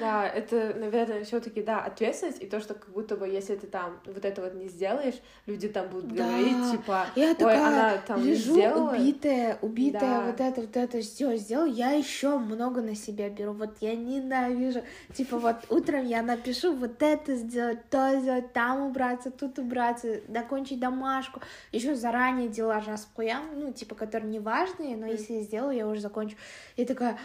Да, 0.00 0.28
это, 0.28 0.74
наверное, 0.76 1.24
все 1.24 1.40
таки 1.40 1.62
да, 1.62 1.80
ответственность, 1.80 2.42
и 2.42 2.46
то, 2.46 2.60
что 2.60 2.74
как 2.74 2.88
будто 2.90 3.16
бы, 3.16 3.26
если 3.26 3.56
ты 3.56 3.66
там 3.66 4.00
вот 4.04 4.24
это 4.24 4.42
вот 4.42 4.54
не 4.54 4.68
сделаешь, 4.68 5.14
люди 5.46 5.68
там 5.68 5.88
будут 5.88 6.14
да. 6.14 6.24
говорить, 6.24 6.70
типа, 6.72 7.06
я 7.16 7.28
ой, 7.28 7.34
такая, 7.34 7.66
она 7.66 7.98
там 8.06 8.24
лежу 8.24 8.54
сделала. 8.54 8.90
убитая, 8.92 9.58
убитая, 9.62 10.20
да. 10.20 10.26
вот 10.26 10.40
это, 10.40 10.60
вот 10.60 10.76
это 10.76 11.00
все 11.00 11.36
сделал, 11.36 11.66
я 11.66 11.90
еще 11.92 12.38
много 12.38 12.82
на 12.82 12.94
себя 12.94 13.28
беру, 13.28 13.52
вот 13.52 13.76
я 13.80 13.94
ненавижу, 13.94 14.82
типа, 15.14 15.38
вот 15.38 15.56
утром 15.68 16.06
я 16.06 16.22
напишу 16.22 16.74
вот 16.74 17.02
это 17.02 17.36
сделать, 17.36 17.88
то 17.90 18.18
сделать, 18.20 18.52
там 18.52 18.82
убраться, 18.82 19.30
тут 19.30 19.58
убраться, 19.58 20.20
закончить 20.28 20.80
домашку, 20.80 21.40
еще 21.72 21.94
заранее 21.94 22.48
дела 22.48 22.82
распуям, 22.86 23.44
ну, 23.54 23.72
типа, 23.72 23.94
которые 23.94 24.30
не 24.30 24.40
важные, 24.40 24.96
но 24.96 25.06
mm. 25.06 25.12
если 25.12 25.34
я 25.34 25.42
сделаю, 25.42 25.76
я 25.76 25.86
уже 25.86 26.00
закончу. 26.00 26.36
И 26.76 26.84
такая, 26.84 27.18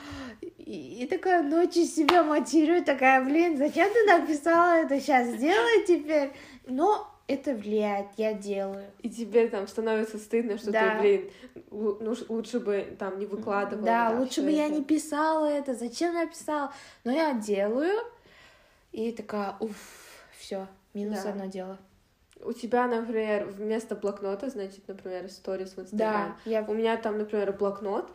и, 0.73 1.03
и 1.03 1.07
такая 1.07 1.43
ночью 1.43 1.85
себя 1.85 2.23
матерю, 2.23 2.83
такая, 2.83 3.23
блин, 3.23 3.57
зачем 3.57 3.87
ты 3.93 4.05
написала 4.05 4.83
это 4.83 4.99
сейчас, 4.99 5.27
сделай 5.27 5.85
теперь. 5.85 6.31
Но 6.65 7.07
это 7.27 7.53
влияет, 7.53 8.07
я 8.17 8.33
делаю. 8.33 8.85
И 9.03 9.09
тебе 9.09 9.47
там 9.49 9.67
становится 9.67 10.17
стыдно, 10.17 10.57
что 10.57 10.71
да. 10.71 10.95
ты, 10.95 10.99
блин, 10.99 11.29
ну, 11.69 12.15
лучше 12.27 12.59
бы 12.59 12.95
там 12.97 13.19
не 13.19 13.27
выкладывала. 13.27 13.85
Да, 13.85 14.09
да 14.09 14.19
лучше 14.19 14.41
бы 14.41 14.47
это. 14.47 14.57
я 14.57 14.67
не 14.69 14.83
писала 14.83 15.45
это, 15.45 15.75
зачем 15.75 16.15
написала? 16.15 16.73
Но 17.03 17.11
я 17.11 17.33
делаю, 17.33 18.01
и 18.91 19.11
такая, 19.11 19.55
уф, 19.59 19.75
все, 20.39 20.67
минус 20.95 21.21
да. 21.21 21.29
одно 21.29 21.45
дело. 21.45 21.77
У 22.43 22.51
тебя, 22.51 22.87
например, 22.87 23.45
вместо 23.45 23.95
блокнота, 23.95 24.49
значит, 24.49 24.87
например, 24.87 25.29
сторис 25.29 25.77
в 25.77 25.81
Инстаграм. 25.81 26.35
Да, 26.45 26.49
я... 26.49 26.63
У 26.63 26.73
меня 26.73 26.97
там, 26.97 27.19
например, 27.19 27.53
блокнот, 27.53 28.11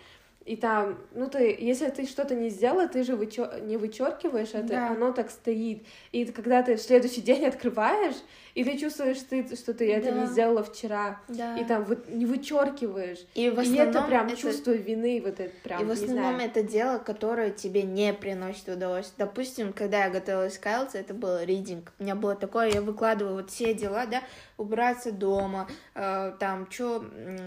и 0.48 0.56
там, 0.56 0.98
ну 1.12 1.28
ты, 1.28 1.54
если 1.58 1.90
ты 1.90 2.06
что-то 2.06 2.34
не 2.34 2.48
сделала, 2.48 2.88
ты 2.88 3.04
же 3.04 3.16
вычер... 3.16 3.60
не 3.64 3.76
вычеркиваешь 3.76 4.54
это, 4.54 4.68
да. 4.68 4.88
оно 4.92 5.12
так 5.12 5.30
стоит. 5.30 5.84
И 6.10 6.24
когда 6.24 6.62
ты 6.62 6.76
в 6.76 6.80
следующий 6.80 7.20
день 7.30 7.44
открываешь, 7.44 8.16
и 8.54 8.64
ты 8.64 8.78
чувствуешь 8.78 9.18
стыд, 9.18 9.56
что 9.58 9.74
ты 9.74 9.92
это 9.92 10.10
не 10.10 10.26
сделала 10.26 10.64
вчера, 10.64 11.20
да. 11.28 11.56
и 11.58 11.64
там 11.64 11.84
вы... 11.84 11.98
не 12.08 12.24
вычеркиваешь. 12.24 13.18
И, 13.34 13.50
в 13.50 13.60
основном 13.60 13.86
и 13.86 13.90
это 13.90 14.02
прям 14.02 14.26
это... 14.26 14.36
чувство 14.36 14.70
вины, 14.70 15.20
вот 15.22 15.38
это 15.38 15.52
прям. 15.62 15.82
И 15.82 15.84
в 15.84 15.90
основном 15.90 16.36
знаю. 16.36 16.50
это 16.50 16.62
дело, 16.62 16.98
которое 16.98 17.50
тебе 17.50 17.82
не 17.82 18.14
приносит 18.14 18.68
удовольствие. 18.68 19.26
Допустим, 19.26 19.74
когда 19.74 20.06
я 20.06 20.10
готовилась 20.10 20.58
к 20.58 20.66
IELTS, 20.66 20.90
это 20.94 21.12
был 21.12 21.40
ридинг. 21.42 21.92
У 21.98 22.02
меня 22.02 22.14
было 22.14 22.34
такое, 22.34 22.72
я 22.72 22.80
выкладываю 22.80 23.34
вот 23.34 23.50
все 23.50 23.74
дела, 23.74 24.06
да, 24.06 24.22
убраться 24.56 25.12
дома, 25.12 25.68
э, 25.94 26.32
там, 26.40 26.66
что, 26.70 27.04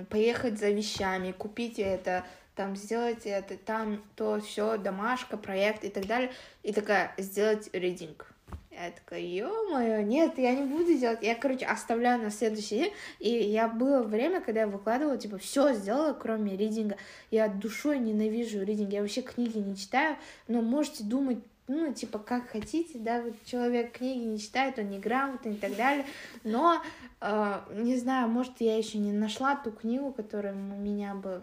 поехать 0.09 0.59
за 0.59 0.69
вещами, 0.69 1.33
купить 1.37 1.79
это, 1.79 2.23
там 2.61 2.75
сделать 2.75 3.25
это, 3.25 3.57
там 3.57 4.03
то, 4.15 4.39
все, 4.39 4.77
домашка, 4.77 5.35
проект 5.35 5.83
и 5.83 5.89
так 5.89 6.05
далее. 6.05 6.31
И 6.61 6.71
такая, 6.71 7.11
сделать 7.17 7.69
ридинг. 7.73 8.27
Я 8.69 8.91
такая, 8.91 9.19
ё-моё, 9.19 10.03
нет, 10.03 10.37
я 10.37 10.53
не 10.53 10.63
буду 10.63 10.95
делать. 10.95 11.19
Я, 11.23 11.33
короче, 11.33 11.65
оставляю 11.65 12.21
на 12.21 12.29
следующий 12.29 12.77
день. 12.77 12.93
И 13.19 13.29
я 13.29 13.67
было 13.67 14.03
время, 14.03 14.41
когда 14.41 14.61
я 14.61 14.67
выкладывала, 14.67 15.17
типа, 15.17 15.39
все 15.39 15.73
сделала, 15.73 16.13
кроме 16.13 16.55
ридинга. 16.55 16.97
Я 17.31 17.47
душой 17.47 17.97
ненавижу 17.97 18.61
ридинг. 18.63 18.93
Я 18.93 19.01
вообще 19.01 19.23
книги 19.23 19.57
не 19.57 19.75
читаю. 19.75 20.17
Но 20.47 20.61
можете 20.61 21.03
думать, 21.03 21.39
ну, 21.67 21.91
типа, 21.93 22.19
как 22.19 22.47
хотите, 22.49 22.99
да, 22.99 23.23
вот 23.23 23.33
человек 23.45 23.93
книги 23.93 24.23
не 24.23 24.39
читает, 24.39 24.77
он 24.77 24.89
неграмотный 24.89 25.53
и 25.53 25.57
так 25.57 25.75
далее. 25.75 26.05
Но, 26.43 26.79
э, 27.21 27.59
не 27.73 27.97
знаю, 27.97 28.29
может, 28.29 28.53
я 28.59 28.77
еще 28.77 28.99
не 28.99 29.11
нашла 29.13 29.55
ту 29.55 29.71
книгу, 29.71 30.11
которая 30.11 30.53
меня 30.53 31.15
бы 31.15 31.41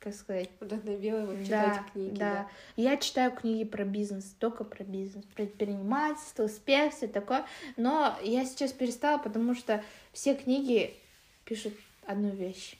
как 0.00 0.14
сказать... 0.14 0.48
Вдохновила 0.60 1.18
его 1.18 1.44
читать 1.44 1.76
да, 1.76 1.86
книги. 1.92 2.18
Да. 2.18 2.32
Да. 2.34 2.48
Я 2.76 2.96
читаю 2.96 3.30
книги 3.30 3.64
про 3.64 3.84
бизнес, 3.84 4.34
только 4.38 4.64
про 4.64 4.82
бизнес, 4.82 5.24
предпринимательство, 5.34 6.44
успех, 6.44 6.94
все 6.94 7.06
такое. 7.06 7.44
Но 7.76 8.16
я 8.22 8.44
сейчас 8.46 8.72
перестала, 8.72 9.18
потому 9.18 9.54
что 9.54 9.84
все 10.12 10.34
книги 10.34 10.96
пишут 11.44 11.74
одну 12.06 12.30
вещь. 12.30 12.78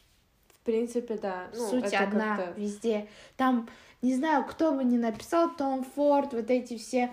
В 0.48 0.64
принципе, 0.64 1.16
да. 1.16 1.48
Ну, 1.54 1.68
Суть 1.68 1.92
одна 1.92 2.52
везде. 2.56 3.06
Там, 3.36 3.68
не 4.02 4.14
знаю, 4.14 4.44
кто 4.44 4.72
бы 4.72 4.82
ни 4.82 4.96
написал, 4.96 5.54
Том 5.54 5.84
Форд, 5.84 6.32
вот 6.32 6.50
эти 6.50 6.78
все 6.78 7.12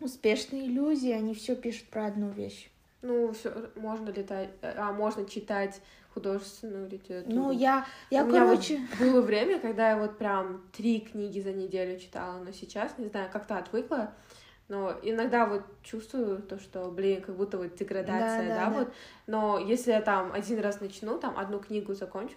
успешные 0.00 0.66
иллюзии, 0.66 1.12
они 1.12 1.34
все 1.34 1.56
пишут 1.56 1.88
про 1.88 2.06
одну 2.06 2.30
вещь. 2.30 2.68
Ну, 3.00 3.32
всё, 3.32 3.70
можно 3.76 4.10
летать, 4.10 4.50
а 4.62 4.92
можно 4.92 5.26
читать 5.26 5.80
художественную 6.14 6.88
литературу. 6.88 7.34
Ну, 7.34 7.50
я, 7.50 7.84
я 8.10 8.24
У 8.24 8.28
меня 8.28 8.44
вот 8.46 8.50
короче... 8.50 8.80
было 8.98 9.20
время, 9.20 9.58
когда 9.58 9.90
я 9.90 9.98
вот 9.98 10.16
прям 10.16 10.62
три 10.72 11.00
книги 11.00 11.40
за 11.40 11.52
неделю 11.52 11.98
читала, 11.98 12.38
но 12.38 12.52
сейчас, 12.52 12.96
не 12.98 13.06
знаю, 13.08 13.28
как-то 13.32 13.58
отвыкла. 13.58 14.14
Но 14.68 14.94
иногда 15.02 15.44
вот 15.44 15.62
чувствую 15.82 16.40
то, 16.40 16.58
что, 16.58 16.90
блин, 16.90 17.20
как 17.20 17.36
будто 17.36 17.58
вот 17.58 17.74
деградация, 17.74 18.48
Да, 18.48 18.54
да, 18.54 18.64
да, 18.64 18.70
да. 18.70 18.70
вот. 18.70 18.92
Но 19.26 19.58
если 19.58 19.90
я 19.90 20.00
там 20.00 20.32
один 20.32 20.58
раз 20.60 20.80
начну, 20.80 21.18
там 21.18 21.36
одну 21.36 21.58
книгу 21.58 21.92
закончу, 21.92 22.36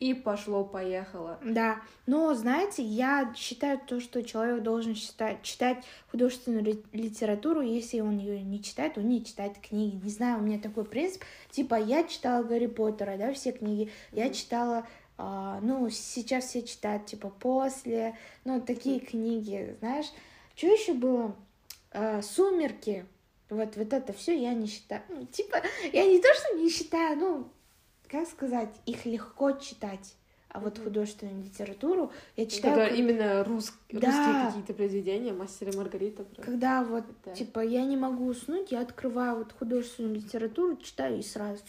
и 0.00 0.12
пошло-поехало. 0.12 1.38
Да, 1.42 1.80
но, 2.06 2.34
знаете, 2.34 2.82
я 2.82 3.32
считаю 3.36 3.78
то, 3.78 4.00
что 4.00 4.22
человек 4.22 4.62
должен 4.62 4.94
читать, 4.94 5.42
читать 5.42 5.84
художественную 6.10 6.64
ли- 6.64 6.84
литературу, 6.92 7.60
если 7.60 8.00
он 8.00 8.18
ее 8.18 8.42
не 8.42 8.62
читает, 8.62 8.98
он 8.98 9.08
не 9.08 9.24
читает 9.24 9.58
книги. 9.58 9.98
Не 10.02 10.10
знаю, 10.10 10.40
у 10.40 10.42
меня 10.42 10.58
такой 10.58 10.84
принцип. 10.84 11.22
Типа, 11.50 11.76
я 11.76 12.04
читала 12.04 12.42
Гарри 12.42 12.66
Поттера, 12.66 13.16
да, 13.16 13.32
все 13.32 13.52
книги. 13.52 13.90
Я 14.12 14.30
читала, 14.30 14.86
а, 15.16 15.60
ну, 15.62 15.88
сейчас 15.90 16.46
все 16.46 16.62
читают, 16.62 17.06
типа, 17.06 17.30
после, 17.30 18.18
ну, 18.44 18.60
такие 18.60 19.00
книги, 19.00 19.76
знаешь. 19.80 20.06
Что 20.56 20.66
еще 20.66 20.92
было? 20.92 21.36
А, 21.92 22.20
Сумерки. 22.20 23.06
Вот, 23.48 23.76
вот 23.76 23.92
это 23.92 24.12
все 24.12 24.36
я 24.36 24.54
не 24.54 24.66
считаю. 24.66 25.02
Ну, 25.08 25.26
типа, 25.26 25.62
я 25.92 26.04
не 26.04 26.20
то, 26.20 26.28
что 26.34 26.56
не 26.56 26.68
считаю, 26.68 27.16
ну, 27.16 27.48
как 28.14 28.28
сказать, 28.28 28.70
их 28.86 29.06
легко 29.06 29.52
читать. 29.52 30.14
А 30.48 30.60
вот 30.60 30.78
художественную 30.78 31.42
литературу 31.42 32.12
я 32.36 32.46
читаю, 32.46 32.74
Когда 32.74 32.88
как- 32.88 32.96
именно 32.98 33.42
рус- 33.44 33.72
Да. 33.90 34.06
русские 34.06 34.46
какие-то 34.46 34.72
произведения, 34.74 35.32
мастер 35.32 35.70
и 35.70 35.76
Маргарита. 35.76 36.24
когда 36.40 36.84
вот, 36.84 37.04
Да. 37.24 37.32
типа, 37.34 37.58
я 37.58 37.84
не 37.84 37.96
могу 37.96 38.26
уснуть, 38.26 38.70
я 38.70 38.80
открываю 38.82 39.38
вот 39.38 39.52
художественную 39.52 40.14
литературу, 40.14 40.76
читаю 40.76 41.18
и 41.18 41.22
сразу 41.22 41.60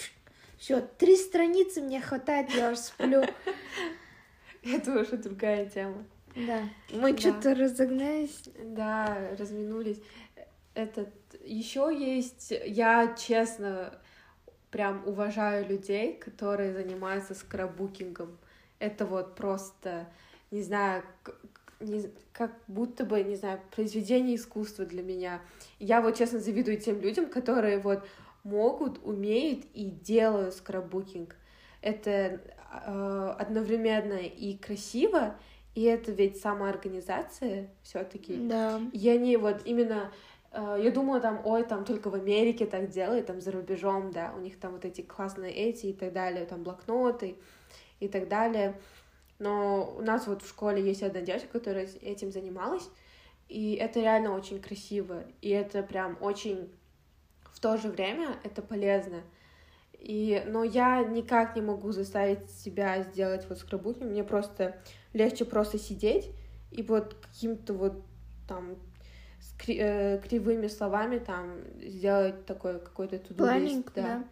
все, 0.60 0.82
три 0.82 1.16
страницы 1.18 1.82
мне 1.82 2.00
хватает, 2.00 2.52
я 2.52 2.70
уже 2.72 2.80
сплю. 2.80 3.24
Это 4.64 5.00
уже 5.00 5.18
другая 5.18 5.66
тема. 5.68 6.04
Да. 6.36 6.62
Мы 6.92 7.14
Да. 7.14 7.18
что-то 7.18 7.56
разогнались. 7.56 8.44
Да, 8.64 9.18
разминулись. 9.40 10.00
Этот 10.75 11.10
еще 11.44 11.90
есть, 11.98 12.52
я 12.68 13.16
честно 13.18 13.98
прям 14.75 15.03
уважаю 15.05 15.65
людей, 15.65 16.15
которые 16.17 16.74
занимаются 16.74 17.34
скраббукингом. 17.34 18.38
Это 18.77 19.05
вот 19.05 19.34
просто, 19.34 20.05
не 20.51 20.62
знаю, 20.63 21.01
не- 21.79 22.12
как 22.34 22.51
будто 22.67 23.05
бы, 23.05 23.24
не 23.24 23.38
знаю, 23.38 23.62
произведение 23.74 24.36
искусства 24.36 24.86
для 24.86 25.01
меня. 25.01 25.39
Я 25.79 26.01
вот 26.01 26.17
честно 26.17 26.39
завидую 26.39 26.77
тем 26.77 27.00
людям, 27.00 27.27
которые 27.27 27.79
вот 27.79 28.05
могут, 28.44 29.00
умеют 29.05 29.63
и 29.74 29.86
делают 29.86 30.55
скраббукинг. 30.55 31.38
Это 31.79 32.41
э, 32.86 33.36
одновременно 33.39 34.17
и 34.17 34.58
красиво, 34.58 35.38
и 35.74 35.84
это 35.84 36.12
ведь 36.12 36.41
самоорганизация 36.41 37.70
все-таки. 37.82 38.36
Да. 38.36 38.82
Я 38.91 39.17
не 39.17 39.38
вот 39.38 39.62
именно, 39.63 40.12
я 40.55 40.91
думала 40.91 41.19
там, 41.19 41.41
ой, 41.43 41.63
там 41.63 41.83
только 41.83 42.09
в 42.09 42.15
Америке 42.15 42.65
так 42.65 42.89
делают, 42.89 43.25
там 43.25 43.41
за 43.41 43.51
рубежом, 43.51 44.11
да, 44.11 44.33
у 44.35 44.39
них 44.39 44.57
там 44.59 44.74
вот 44.74 44.85
эти 44.85 45.01
классные 45.01 45.51
эти 45.51 45.87
и 45.87 45.94
так 45.94 46.13
далее, 46.13 46.46
там 46.46 46.63
блокноты 46.63 47.35
и 48.00 48.07
так 48.07 48.29
далее. 48.29 48.79
Но 49.37 49.96
у 49.98 50.01
нас 50.01 50.27
вот 50.27 50.41
в 50.41 50.48
школе 50.48 50.81
есть 50.81 51.03
одна 51.03 51.22
девочка, 51.22 51.50
которая 51.50 51.87
этим 52.01 52.31
занималась, 52.31 52.89
и 53.50 53.74
это 53.74 54.00
реально 54.00 54.33
очень 54.33 54.61
красиво, 54.61 55.24
и 55.41 55.50
это 55.50 55.83
прям 55.83 56.18
очень 56.22 56.72
в 57.51 57.59
то 57.59 57.77
же 57.77 57.89
время 57.89 58.37
это 58.44 58.61
полезно. 58.61 59.24
И, 60.00 60.44
но 60.46 60.63
я 60.63 61.03
никак 61.03 61.55
не 61.55 61.61
могу 61.61 61.91
заставить 61.91 62.50
себя 62.50 63.01
сделать 63.03 63.48
вот 63.50 63.57
скраббукинг, 63.57 64.09
мне 64.09 64.24
просто 64.24 64.77
легче 65.13 65.46
просто 65.46 65.79
сидеть 65.79 66.31
и 66.72 66.81
вот 66.83 67.15
каким-то 67.15 67.74
вот 67.74 68.03
там 68.48 68.75
кри- 69.57 69.77
э, 69.79 70.20
кривыми 70.20 70.68
словами 70.68 71.20
там 71.20 71.57
сделать 71.81 72.46
такой 72.46 72.79
какой-то 72.79 73.18
to 73.18 73.33
Планинг, 73.33 73.91
да. 73.96 74.24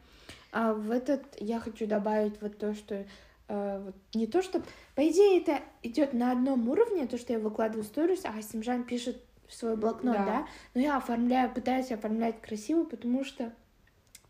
А 0.52 0.74
в 0.74 0.92
этот 0.92 1.24
я 1.40 1.60
хочу 1.60 1.88
добавить 1.88 2.40
вот 2.42 2.58
то, 2.58 2.76
что 2.76 3.06
э, 3.48 3.82
вот 3.84 3.96
не 4.14 4.28
то, 4.28 4.42
что... 4.42 4.62
По 4.96 5.08
идее, 5.08 5.42
это 5.42 5.62
идет 5.82 6.14
на 6.14 6.32
одном 6.32 6.70
уровне, 6.70 7.08
то, 7.08 7.18
что 7.18 7.34
я 7.34 7.40
выкладываю 7.40 7.84
сторис, 7.84 8.22
а 8.24 8.40
Симжан 8.42 8.84
пишет 8.84 9.24
в 9.48 9.54
свой 9.56 9.76
блокнот, 9.76 10.16
Да. 10.16 10.26
да. 10.26 10.48
Но 10.76 10.82
я 10.82 10.98
оформляю, 10.98 11.52
пытаюсь 11.52 11.92
оформлять 11.92 12.40
красиво, 12.42 12.84
потому 12.84 13.24
что 13.24 13.52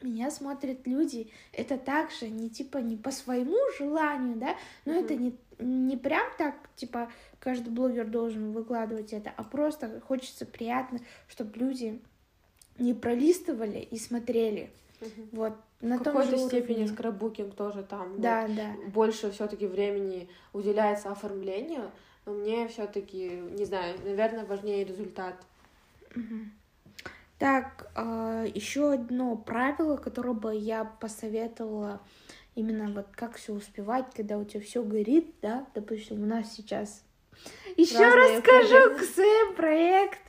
меня 0.01 0.29
смотрят 0.31 0.85
люди, 0.85 1.29
это 1.53 1.77
также 1.77 2.29
не 2.29 2.49
типа 2.49 2.77
не 2.79 2.97
по 2.97 3.11
своему 3.11 3.57
желанию, 3.77 4.35
да, 4.35 4.55
но 4.85 4.93
Мгм. 4.93 5.03
это 5.05 5.15
не, 5.15 5.37
не 5.59 5.97
прям 5.97 6.25
так, 6.37 6.55
типа, 6.75 7.11
каждый 7.39 7.69
блогер 7.69 8.07
должен 8.07 8.51
выкладывать 8.51 9.13
это, 9.13 9.31
а 9.35 9.43
просто 9.43 10.01
хочется 10.01 10.45
приятно, 10.45 10.99
чтобы 11.27 11.57
люди 11.59 12.01
не 12.77 12.93
пролистывали 12.93 13.79
и 13.79 13.97
смотрели. 13.97 14.71
Мгм. 15.01 15.29
Вот, 15.31 15.53
на 15.81 15.97
В 15.97 16.03
какой-то 16.03 16.37
степени 16.37 16.77
уровне. 16.77 16.87
скраббукинг 16.87 17.55
тоже 17.55 17.83
там 17.83 18.19
Да, 18.21 18.47
да. 18.47 18.73
вот, 18.77 18.87
больше 18.87 19.31
все-таки 19.31 19.67
времени 19.67 20.29
уделяется 20.53 21.11
оформлению, 21.11 21.91
но 22.25 22.33
мне 22.33 22.67
все-таки, 22.67 23.29
не 23.29 23.65
знаю, 23.65 23.97
наверное, 24.03 24.45
важнее 24.45 24.85
результат. 24.85 25.35
Мгм. 26.15 26.51
Так, 27.37 27.91
еще 28.55 28.93
одно 28.93 29.35
правило, 29.35 29.97
которое 29.97 30.33
бы 30.33 30.55
я 30.55 30.85
посоветовала 30.85 31.99
именно 32.55 32.91
вот 32.91 33.07
как 33.15 33.35
все 33.35 33.53
успевать, 33.53 34.13
когда 34.15 34.37
у 34.37 34.45
тебя 34.45 34.61
все 34.61 34.83
горит, 34.83 35.33
да, 35.41 35.67
допустим, 35.73 36.23
у 36.23 36.25
нас 36.25 36.53
сейчас 36.53 37.03
еще 37.77 38.07
расскажу. 38.07 38.97
КСМ 38.97 39.55
проект 39.55 40.21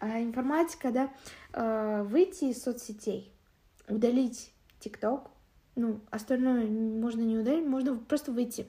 а, 0.00 0.20
информатика, 0.20 0.90
да, 0.90 1.12
а, 1.52 2.02
выйти 2.02 2.46
из 2.46 2.62
соцсетей, 2.62 3.32
удалить 3.88 4.52
ТикТок, 4.80 5.30
ну, 5.76 6.00
остальное 6.10 6.66
можно 6.66 7.22
не 7.22 7.38
удалить, 7.38 7.66
можно 7.66 7.96
просто 7.96 8.32
выйти. 8.32 8.66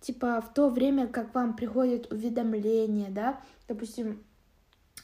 Типа 0.00 0.40
в 0.40 0.54
то 0.54 0.68
время, 0.68 1.08
как 1.08 1.34
вам 1.34 1.56
приходят 1.56 2.12
уведомления, 2.12 3.10
да, 3.10 3.40
допустим, 3.66 4.22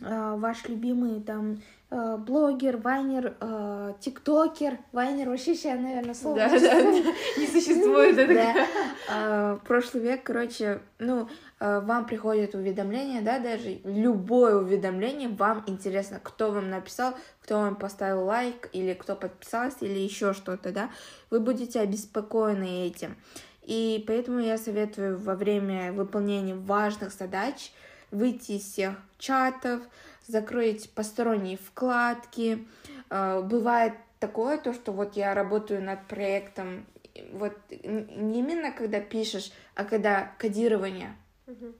а, 0.01 0.37
ваш 0.37 0.68
любимый 0.68 1.20
там 1.20 1.61
а, 1.96 2.16
блогер, 2.16 2.78
вайнер, 2.78 3.37
а, 3.38 3.94
тиктокер, 4.00 4.78
вайнер 4.90 5.28
вообще 5.28 5.54
сейчас, 5.54 5.78
наверное, 5.78 6.14
слово 6.14 6.38
Да, 6.38 6.48
не 6.48 6.59
да, 6.59 6.70
существует. 6.72 7.14
не 7.37 7.46
существует. 7.46 8.16
Да. 8.16 8.66
А, 9.09 9.57
Прошлый 9.64 10.02
век, 10.02 10.24
короче, 10.24 10.80
ну, 10.98 11.28
вам 11.61 12.04
приходит 12.07 12.57
уведомление, 12.57 13.22
да, 13.22 13.38
даже 13.38 13.78
любое 13.85 14.57
уведомление, 14.57 15.28
вам 15.28 15.62
интересно, 15.68 16.18
кто 16.20 16.50
вам 16.50 16.68
написал, 16.68 17.14
кто 17.42 17.61
вам 17.61 17.76
поставил 17.76 18.24
лайк, 18.24 18.70
или 18.72 18.92
кто 18.94 19.14
подписался, 19.14 19.85
или 19.85 20.00
еще 20.00 20.33
что-то, 20.33 20.72
да, 20.72 20.90
вы 21.30 21.38
будете 21.38 21.78
обеспокоены 21.78 22.88
этим. 22.88 23.16
И 23.62 24.02
поэтому 24.07 24.40
я 24.40 24.59
советую 24.59 25.16
во 25.16 25.37
время 25.37 25.92
выполнения 25.92 26.57
важных 26.57 27.12
задач 27.12 27.72
выйти 28.11 28.52
из 28.52 28.62
всех 28.64 28.94
чатов, 29.18 29.80
закрыть 30.26 30.90
посторонние 30.90 31.56
вкладки. 31.56 32.66
Э, 33.10 33.42
Бывает 33.42 33.94
такое, 34.20 34.58
то, 34.58 34.72
что 34.72 34.92
вот 34.92 35.16
я 35.16 35.34
работаю 35.34 35.82
над 35.82 36.06
проектом, 36.06 36.87
вот 37.32 37.52
не 37.70 38.40
именно 38.40 38.72
когда 38.72 39.00
пишешь, 39.00 39.52
а 39.74 39.84
когда 39.84 40.32
кодирование, 40.38 41.14
Мгм. 41.46 41.74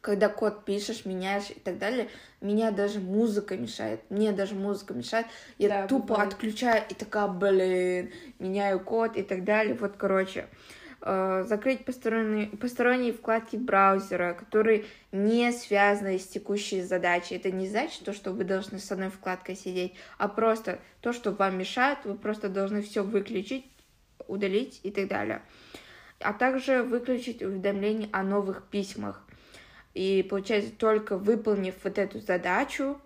когда 0.00 0.28
код 0.28 0.64
пишешь, 0.64 1.04
меняешь 1.04 1.50
и 1.50 1.60
так 1.60 1.78
далее, 1.78 2.08
меня 2.40 2.70
даже 2.72 2.98
музыка 2.98 3.56
мешает, 3.56 4.00
мне 4.10 4.32
даже 4.32 4.54
музыка 4.54 4.94
мешает, 4.94 5.26
я 5.58 5.68
Да, 5.68 5.86
тупо 5.86 6.14
бывает. 6.14 6.32
отключаю 6.32 6.82
и 6.88 6.94
такая, 6.94 7.28
блин, 7.28 8.10
меняю 8.38 8.80
код 8.80 9.16
и 9.16 9.22
так 9.22 9.44
далее, 9.44 9.74
вот, 9.74 9.92
короче, 9.96 10.40
э, 10.40 10.46
закрыть 11.04 11.84
посторонние, 11.84 12.46
посторонние 12.48 13.12
вкладки 13.12 13.56
браузера, 13.56 14.34
которые 14.34 14.84
не 15.10 15.50
связаны 15.50 16.18
с 16.18 16.26
текущей 16.26 16.82
задачей. 16.82 17.34
Это 17.34 17.50
не 17.50 17.68
значит 17.68 18.04
то, 18.04 18.12
что 18.12 18.30
вы 18.30 18.44
должны 18.44 18.78
с 18.78 18.92
одной 18.92 19.10
вкладкой 19.10 19.56
сидеть, 19.56 19.94
а 20.18 20.28
просто 20.28 20.78
то, 21.00 21.12
что 21.12 21.32
вам 21.32 21.58
мешает, 21.58 21.98
вы 22.04 22.14
просто 22.14 22.48
должны 22.48 22.82
все 22.82 23.02
выключить, 23.02 23.64
удалить 24.28 24.80
и 24.84 24.90
так 24.90 25.08
далее. 25.08 25.42
а 26.20 26.32
также 26.32 26.84
выключить 26.84 27.42
уведомления 27.42 28.08
о 28.12 28.22
новых 28.22 28.62
письмах. 28.70 29.24
И 29.94 30.24
получается, 30.28 30.70
только 30.70 31.18
выполнив 31.18 31.74
вот 31.82 31.98
эту 31.98 32.20
задачу, 32.20 32.96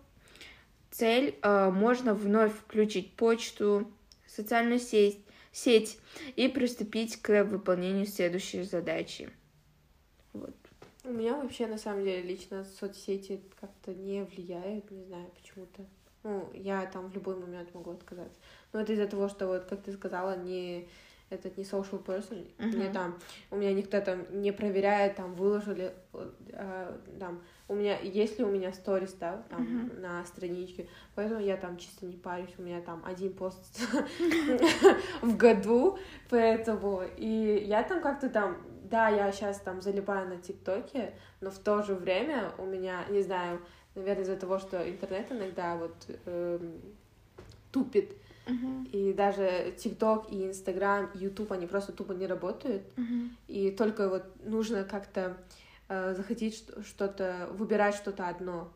цель, 0.91 1.35
э, 1.43 1.71
можно 1.71 2.13
вновь 2.15 2.53
включить 2.53 3.13
почту, 3.15 3.91
социальную 4.27 4.79
сеть, 4.79 5.19
сеть 5.57 5.99
и 6.37 6.49
приступить 6.49 7.16
к 7.23 7.45
выполнению 7.45 8.07
следующей 8.07 8.62
задачи. 8.62 9.31
Вот. 10.35 10.55
У 11.05 11.11
меня 11.11 11.37
вообще, 11.37 11.66
на 11.66 11.79
самом 11.79 12.05
деле, 12.05 12.23
лично 12.23 12.64
соцсети 12.64 13.40
как-то 13.59 13.95
не 13.95 14.25
влияют, 14.25 14.90
не 14.90 15.05
знаю, 15.05 15.31
почему-то. 15.35 15.87
Ну, 16.25 16.51
я 16.53 16.85
там 16.87 17.09
в 17.09 17.14
любой 17.14 17.37
момент 17.37 17.73
могу 17.75 17.92
отказаться. 17.92 18.38
Но 18.73 18.81
это 18.81 18.92
из-за 18.92 19.07
того, 19.07 19.29
что, 19.29 19.47
вот, 19.47 19.64
как 19.64 19.83
ты 19.83 19.92
сказала, 19.92 20.37
не 20.37 20.88
этот 21.31 21.57
не 21.57 21.64
social 21.64 22.05
person, 22.05 22.47
uh-huh. 22.59 22.77
мне 22.77 22.92
там, 22.92 23.19
у 23.51 23.57
меня 23.57 23.73
никто 23.73 24.01
там 24.01 24.27
не 24.42 24.53
проверяет, 24.53 25.16
там, 25.16 25.35
выложили, 25.35 25.95
э, 26.12 26.99
там, 27.19 27.42
у 27.68 27.74
меня, 27.74 27.98
есть 27.98 28.38
ли 28.38 28.44
у 28.44 28.48
меня 28.48 28.72
сторис, 28.72 29.12
да, 29.14 29.42
там, 29.50 29.62
uh-huh. 29.62 30.00
на 30.00 30.24
страничке, 30.24 30.87
поэтому 31.14 31.40
я 31.40 31.57
там 31.57 31.76
чисто 31.76 32.07
не 32.07 32.16
парюсь, 32.16 32.55
у 32.59 32.62
меня 32.62 32.81
там 32.81 33.02
один 33.05 33.33
пост 33.33 33.81
в 35.22 35.37
году, 35.37 35.98
поэтому, 36.31 37.02
и 37.16 37.64
я 37.66 37.83
там 37.83 38.00
как-то 38.00 38.29
там, 38.29 38.57
да, 38.85 39.09
я 39.09 39.33
сейчас 39.33 39.61
там 39.61 39.81
залипаю 39.81 40.29
на 40.29 40.37
ТикТоке, 40.37 41.14
но 41.40 41.50
в 41.50 41.59
то 41.59 41.83
же 41.83 41.94
время 41.94 42.52
у 42.59 42.66
меня, 42.66 43.05
не 43.11 43.22
знаю, 43.22 43.61
наверное, 43.96 44.22
из-за 44.22 44.37
того, 44.37 44.59
что 44.61 44.88
интернет 44.88 45.31
иногда 45.33 45.76
вот 45.76 45.94
эм, 46.26 46.81
тупит, 47.72 48.12
Uh-huh. 48.46 48.88
И 48.92 49.12
даже 49.12 49.74
ТикТок 49.76 50.31
и 50.31 50.46
Инстаграм, 50.46 51.11
и 51.14 51.18
Ютуб, 51.18 51.50
они 51.50 51.66
просто 51.66 51.92
тупо 51.92 52.12
не 52.12 52.29
работают. 52.29 52.85
Uh-huh. 52.94 53.29
И 53.48 53.72
только 53.72 54.09
вот 54.09 54.22
нужно 54.44 54.85
как-то 54.85 55.20
э, 55.20 55.65
захотеть 55.88 56.64
что-то, 56.85 57.49
выбирать 57.53 57.94
что-то 57.94 58.29
одно. 58.29 58.72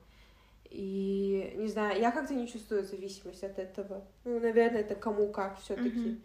И 0.70 1.53
не 1.57 1.68
знаю, 1.68 2.01
я 2.01 2.12
как-то 2.12 2.35
не 2.35 2.46
чувствую 2.46 2.85
зависимость 2.85 3.42
от 3.42 3.59
этого. 3.59 4.05
Ну, 4.25 4.38
наверное, 4.38 4.83
это 4.83 4.94
кому 4.94 5.29
как 5.29 5.59
все-таки. 5.61 6.20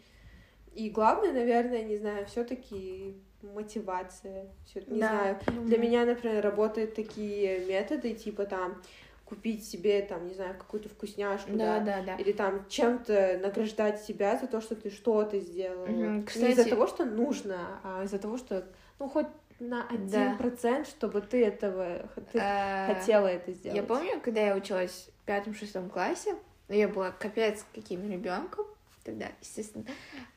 И 0.75 0.89
главное, 0.89 1.31
наверное, 1.31 1.83
не 1.83 1.97
знаю, 1.97 2.25
все-таки 2.27 3.15
мотивация. 3.41 4.47
Всё, 4.65 4.81
не 4.87 4.99
да, 4.99 5.07
знаю. 5.07 5.39
Думаю. 5.47 5.67
Для 5.67 5.77
меня, 5.77 6.05
например, 6.05 6.43
работают 6.43 6.95
такие 6.95 7.65
методы, 7.65 8.13
типа 8.13 8.45
там 8.45 8.81
купить 9.25 9.65
себе, 9.65 10.03
там, 10.03 10.27
не 10.27 10.35
знаю, 10.35 10.55
какую-то 10.55 10.87
вкусняшку, 10.89 11.51
да, 11.53 11.79
да, 11.79 11.97
да, 12.01 12.03
да. 12.03 12.15
или 12.17 12.31
там 12.31 12.67
чем-то 12.69 13.39
награждать 13.41 14.01
себя 14.03 14.37
за 14.37 14.45
то, 14.45 14.61
что 14.61 14.75
ты 14.75 14.91
что-то 14.91 15.39
сделала. 15.39 15.85
Угу. 15.85 16.25
Кстати... 16.27 16.45
Не 16.45 16.51
из-за 16.51 16.69
того, 16.69 16.85
что 16.85 17.05
нужно, 17.05 17.79
а 17.83 18.03
из-за 18.03 18.19
того, 18.19 18.37
что, 18.37 18.67
ну, 18.99 19.09
хоть 19.09 19.25
на 19.59 19.87
один 19.87 20.37
процент, 20.37 20.87
чтобы 20.87 21.21
ты 21.21 21.45
этого, 21.45 22.09
ты 22.31 22.39
а... 22.41 22.93
хотела 22.93 23.27
это 23.27 23.53
сделать. 23.53 23.77
Я 23.77 23.83
помню, 23.83 24.19
когда 24.21 24.41
я 24.41 24.55
училась 24.55 25.09
в 25.21 25.25
пятом-шестом 25.25 25.89
классе, 25.89 26.35
я 26.69 26.87
была 26.87 27.11
капец 27.11 27.65
каким 27.73 28.09
ребенком 28.09 28.65
тогда, 29.03 29.27
естественно, 29.39 29.85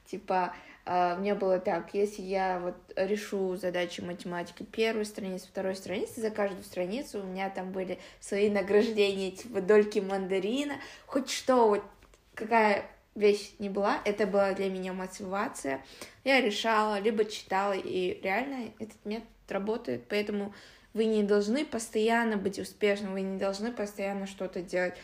типа 0.06 0.54
у 0.86 1.20
меня 1.20 1.34
было 1.34 1.58
так, 1.58 1.92
если 1.92 2.22
я 2.22 2.60
вот 2.60 2.74
решу 2.96 3.56
задачу 3.56 4.02
математики 4.04 4.62
первой 4.62 5.04
страницы, 5.04 5.46
второй 5.46 5.74
страницы, 5.74 6.20
за 6.20 6.30
каждую 6.30 6.64
страницу 6.64 7.20
у 7.20 7.24
меня 7.24 7.50
там 7.50 7.72
были 7.72 7.98
свои 8.20 8.48
награждения, 8.48 9.32
типа 9.32 9.60
дольки 9.60 9.98
мандарина, 9.98 10.76
хоть 11.06 11.28
что, 11.28 11.68
вот 11.68 11.82
какая 12.34 12.86
вещь 13.18 13.52
не 13.58 13.68
была, 13.68 14.00
это 14.04 14.26
была 14.26 14.52
для 14.52 14.70
меня 14.70 14.92
мотивация. 14.92 15.84
Я 16.24 16.40
решала, 16.40 16.98
либо 17.00 17.24
читала, 17.24 17.72
и 17.72 18.20
реально 18.22 18.70
этот 18.78 19.04
метод 19.04 19.28
работает, 19.48 20.04
поэтому 20.08 20.54
вы 20.94 21.04
не 21.04 21.22
должны 21.22 21.64
постоянно 21.64 22.36
быть 22.36 22.58
успешным, 22.58 23.12
вы 23.12 23.22
не 23.22 23.38
должны 23.38 23.72
постоянно 23.72 24.26
что-то 24.26 24.62
делать. 24.62 24.94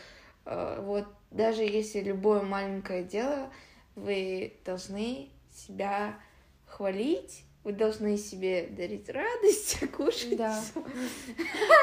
Uh, 0.44 0.83
вот 0.83 1.07
даже 1.31 1.62
если 1.62 2.00
любое 2.00 2.42
маленькое 2.42 3.03
дело, 3.03 3.50
вы 3.94 4.55
должны 4.64 5.31
себя 5.50 6.18
хвалить, 6.66 7.44
вы 7.64 7.72
должны 7.72 8.18
себе 8.18 8.68
дарить 8.70 9.09
радость, 9.09 9.90
кушать. 9.96 10.37
Да. 10.37 10.62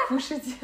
Кушать. 0.08 0.44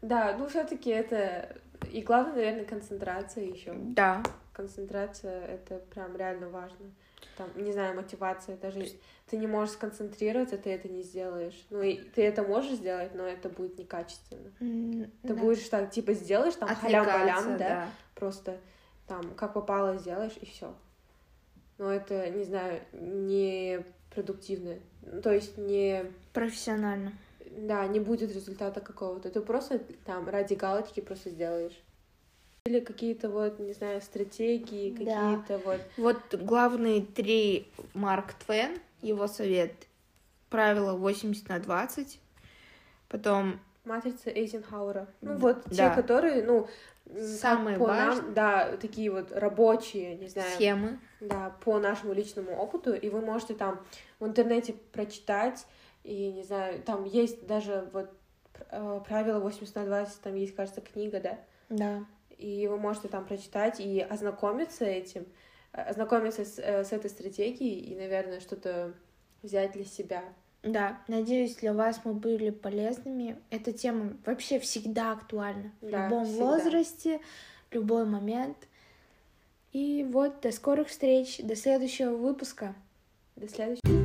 Да, 0.00 0.36
ну 0.38 0.48
все-таки 0.48 0.90
это 0.90 1.60
и 1.90 2.02
главное, 2.02 2.34
наверное, 2.34 2.64
концентрация 2.64 3.44
еще. 3.44 3.74
Да. 3.74 4.22
Концентрация 4.52 5.44
это 5.46 5.78
прям 5.90 6.16
реально 6.16 6.48
важно. 6.48 6.90
Там, 7.36 7.48
не 7.56 7.72
знаю, 7.72 7.94
мотивация, 7.94 8.56
даже 8.56 8.88
ты 9.30 9.36
не 9.36 9.46
можешь 9.46 9.74
сконцентрироваться, 9.74 10.58
ты 10.58 10.70
это 10.70 10.88
не 10.88 11.02
сделаешь. 11.02 11.66
Ну, 11.70 11.82
и 11.82 11.96
ты 11.96 12.22
это 12.22 12.42
можешь 12.42 12.72
сделать, 12.72 13.14
но 13.14 13.24
это 13.24 13.48
будет 13.48 13.78
некачественно. 13.78 14.50
Mm, 14.60 15.10
ты 15.22 15.34
да. 15.34 15.34
будешь 15.34 15.68
так, 15.68 15.90
типа, 15.90 16.14
сделаешь 16.14 16.54
там 16.54 16.68
халям-балям, 16.74 17.56
да? 17.56 17.58
да, 17.58 17.88
просто 18.14 18.58
там, 19.06 19.34
как 19.34 19.54
попало, 19.54 19.96
сделаешь, 19.98 20.36
и 20.40 20.46
все 20.46 20.74
но 21.78 21.92
это, 21.92 22.28
не 22.30 22.44
знаю, 22.44 22.80
не 22.92 23.84
продуктивно, 24.10 24.74
то 25.22 25.32
есть 25.32 25.56
не... 25.56 26.04
Профессионально. 26.32 27.12
Да, 27.66 27.86
не 27.86 28.00
будет 28.00 28.32
результата 28.32 28.80
какого-то. 28.80 29.30
Ты 29.30 29.40
просто 29.40 29.80
там 30.04 30.28
ради 30.28 30.54
галочки 30.54 31.00
просто 31.00 31.30
сделаешь. 31.30 31.78
Или 32.66 32.80
какие-то 32.80 33.30
вот, 33.30 33.58
не 33.58 33.72
знаю, 33.72 34.00
стратегии, 34.02 34.90
какие-то 34.90 35.58
вот... 35.64 35.80
Вот 35.96 36.34
главные 36.34 37.02
три 37.02 37.68
Марк 37.94 38.34
Твен, 38.34 38.78
его 39.00 39.26
совет. 39.26 39.72
Правило 40.50 40.96
80 40.96 41.48
на 41.48 41.58
20. 41.58 42.20
Потом... 43.08 43.60
Матрица 43.84 44.30
Эйзенхауэра. 44.30 45.08
Ну 45.22 45.36
вот 45.36 45.62
да. 45.66 45.88
те, 45.90 45.94
которые, 45.94 46.42
ну, 46.42 46.68
Самые 47.16 47.78
важные. 47.78 48.22
Нам, 48.22 48.34
да, 48.34 48.76
такие 48.76 49.10
вот 49.10 49.32
рабочие, 49.32 50.16
не 50.16 50.28
знаю. 50.28 50.50
Схемы. 50.54 50.98
Да, 51.20 51.56
по 51.64 51.78
нашему 51.78 52.12
личному 52.12 52.52
опыту, 52.52 52.92
и 52.92 53.08
вы 53.08 53.20
можете 53.20 53.54
там 53.54 53.80
в 54.20 54.26
интернете 54.26 54.74
прочитать, 54.92 55.66
и, 56.04 56.32
не 56.32 56.42
знаю, 56.42 56.82
там 56.82 57.04
есть 57.04 57.46
даже 57.46 57.88
вот 57.92 58.10
э, 58.70 59.00
правило 59.06 59.40
80 59.40 59.74
на 59.74 59.84
20, 59.84 60.20
там 60.20 60.34
есть, 60.34 60.54
кажется, 60.54 60.80
книга, 60.80 61.20
да? 61.20 61.38
Да. 61.68 62.04
И 62.36 62.66
вы 62.68 62.78
можете 62.78 63.08
там 63.08 63.26
прочитать 63.26 63.80
и 63.80 64.00
ознакомиться 64.00 64.84
этим, 64.84 65.26
э, 65.72 65.82
ознакомиться 65.82 66.44
с, 66.44 66.58
э, 66.58 66.84
с 66.84 66.92
этой 66.92 67.10
стратегией 67.10 67.80
и, 67.80 67.96
наверное, 67.96 68.40
что-то 68.40 68.94
взять 69.42 69.72
для 69.72 69.84
себя. 69.84 70.22
Да, 70.62 70.98
надеюсь, 71.08 71.56
для 71.56 71.72
вас 71.72 72.00
мы 72.04 72.14
были 72.14 72.50
полезными. 72.50 73.36
Эта 73.50 73.72
тема 73.72 74.16
вообще 74.26 74.58
всегда 74.58 75.12
актуальна. 75.12 75.72
Да, 75.80 75.88
в 75.88 76.10
любом 76.10 76.24
всегда. 76.24 76.44
возрасте, 76.44 77.20
в 77.70 77.74
любой 77.74 78.04
момент. 78.04 78.56
И 79.72 80.06
вот, 80.10 80.40
до 80.40 80.50
скорых 80.50 80.88
встреч, 80.88 81.38
до 81.38 81.54
следующего 81.54 82.16
выпуска. 82.16 82.74
До 83.36 83.48
следующего. 83.48 83.97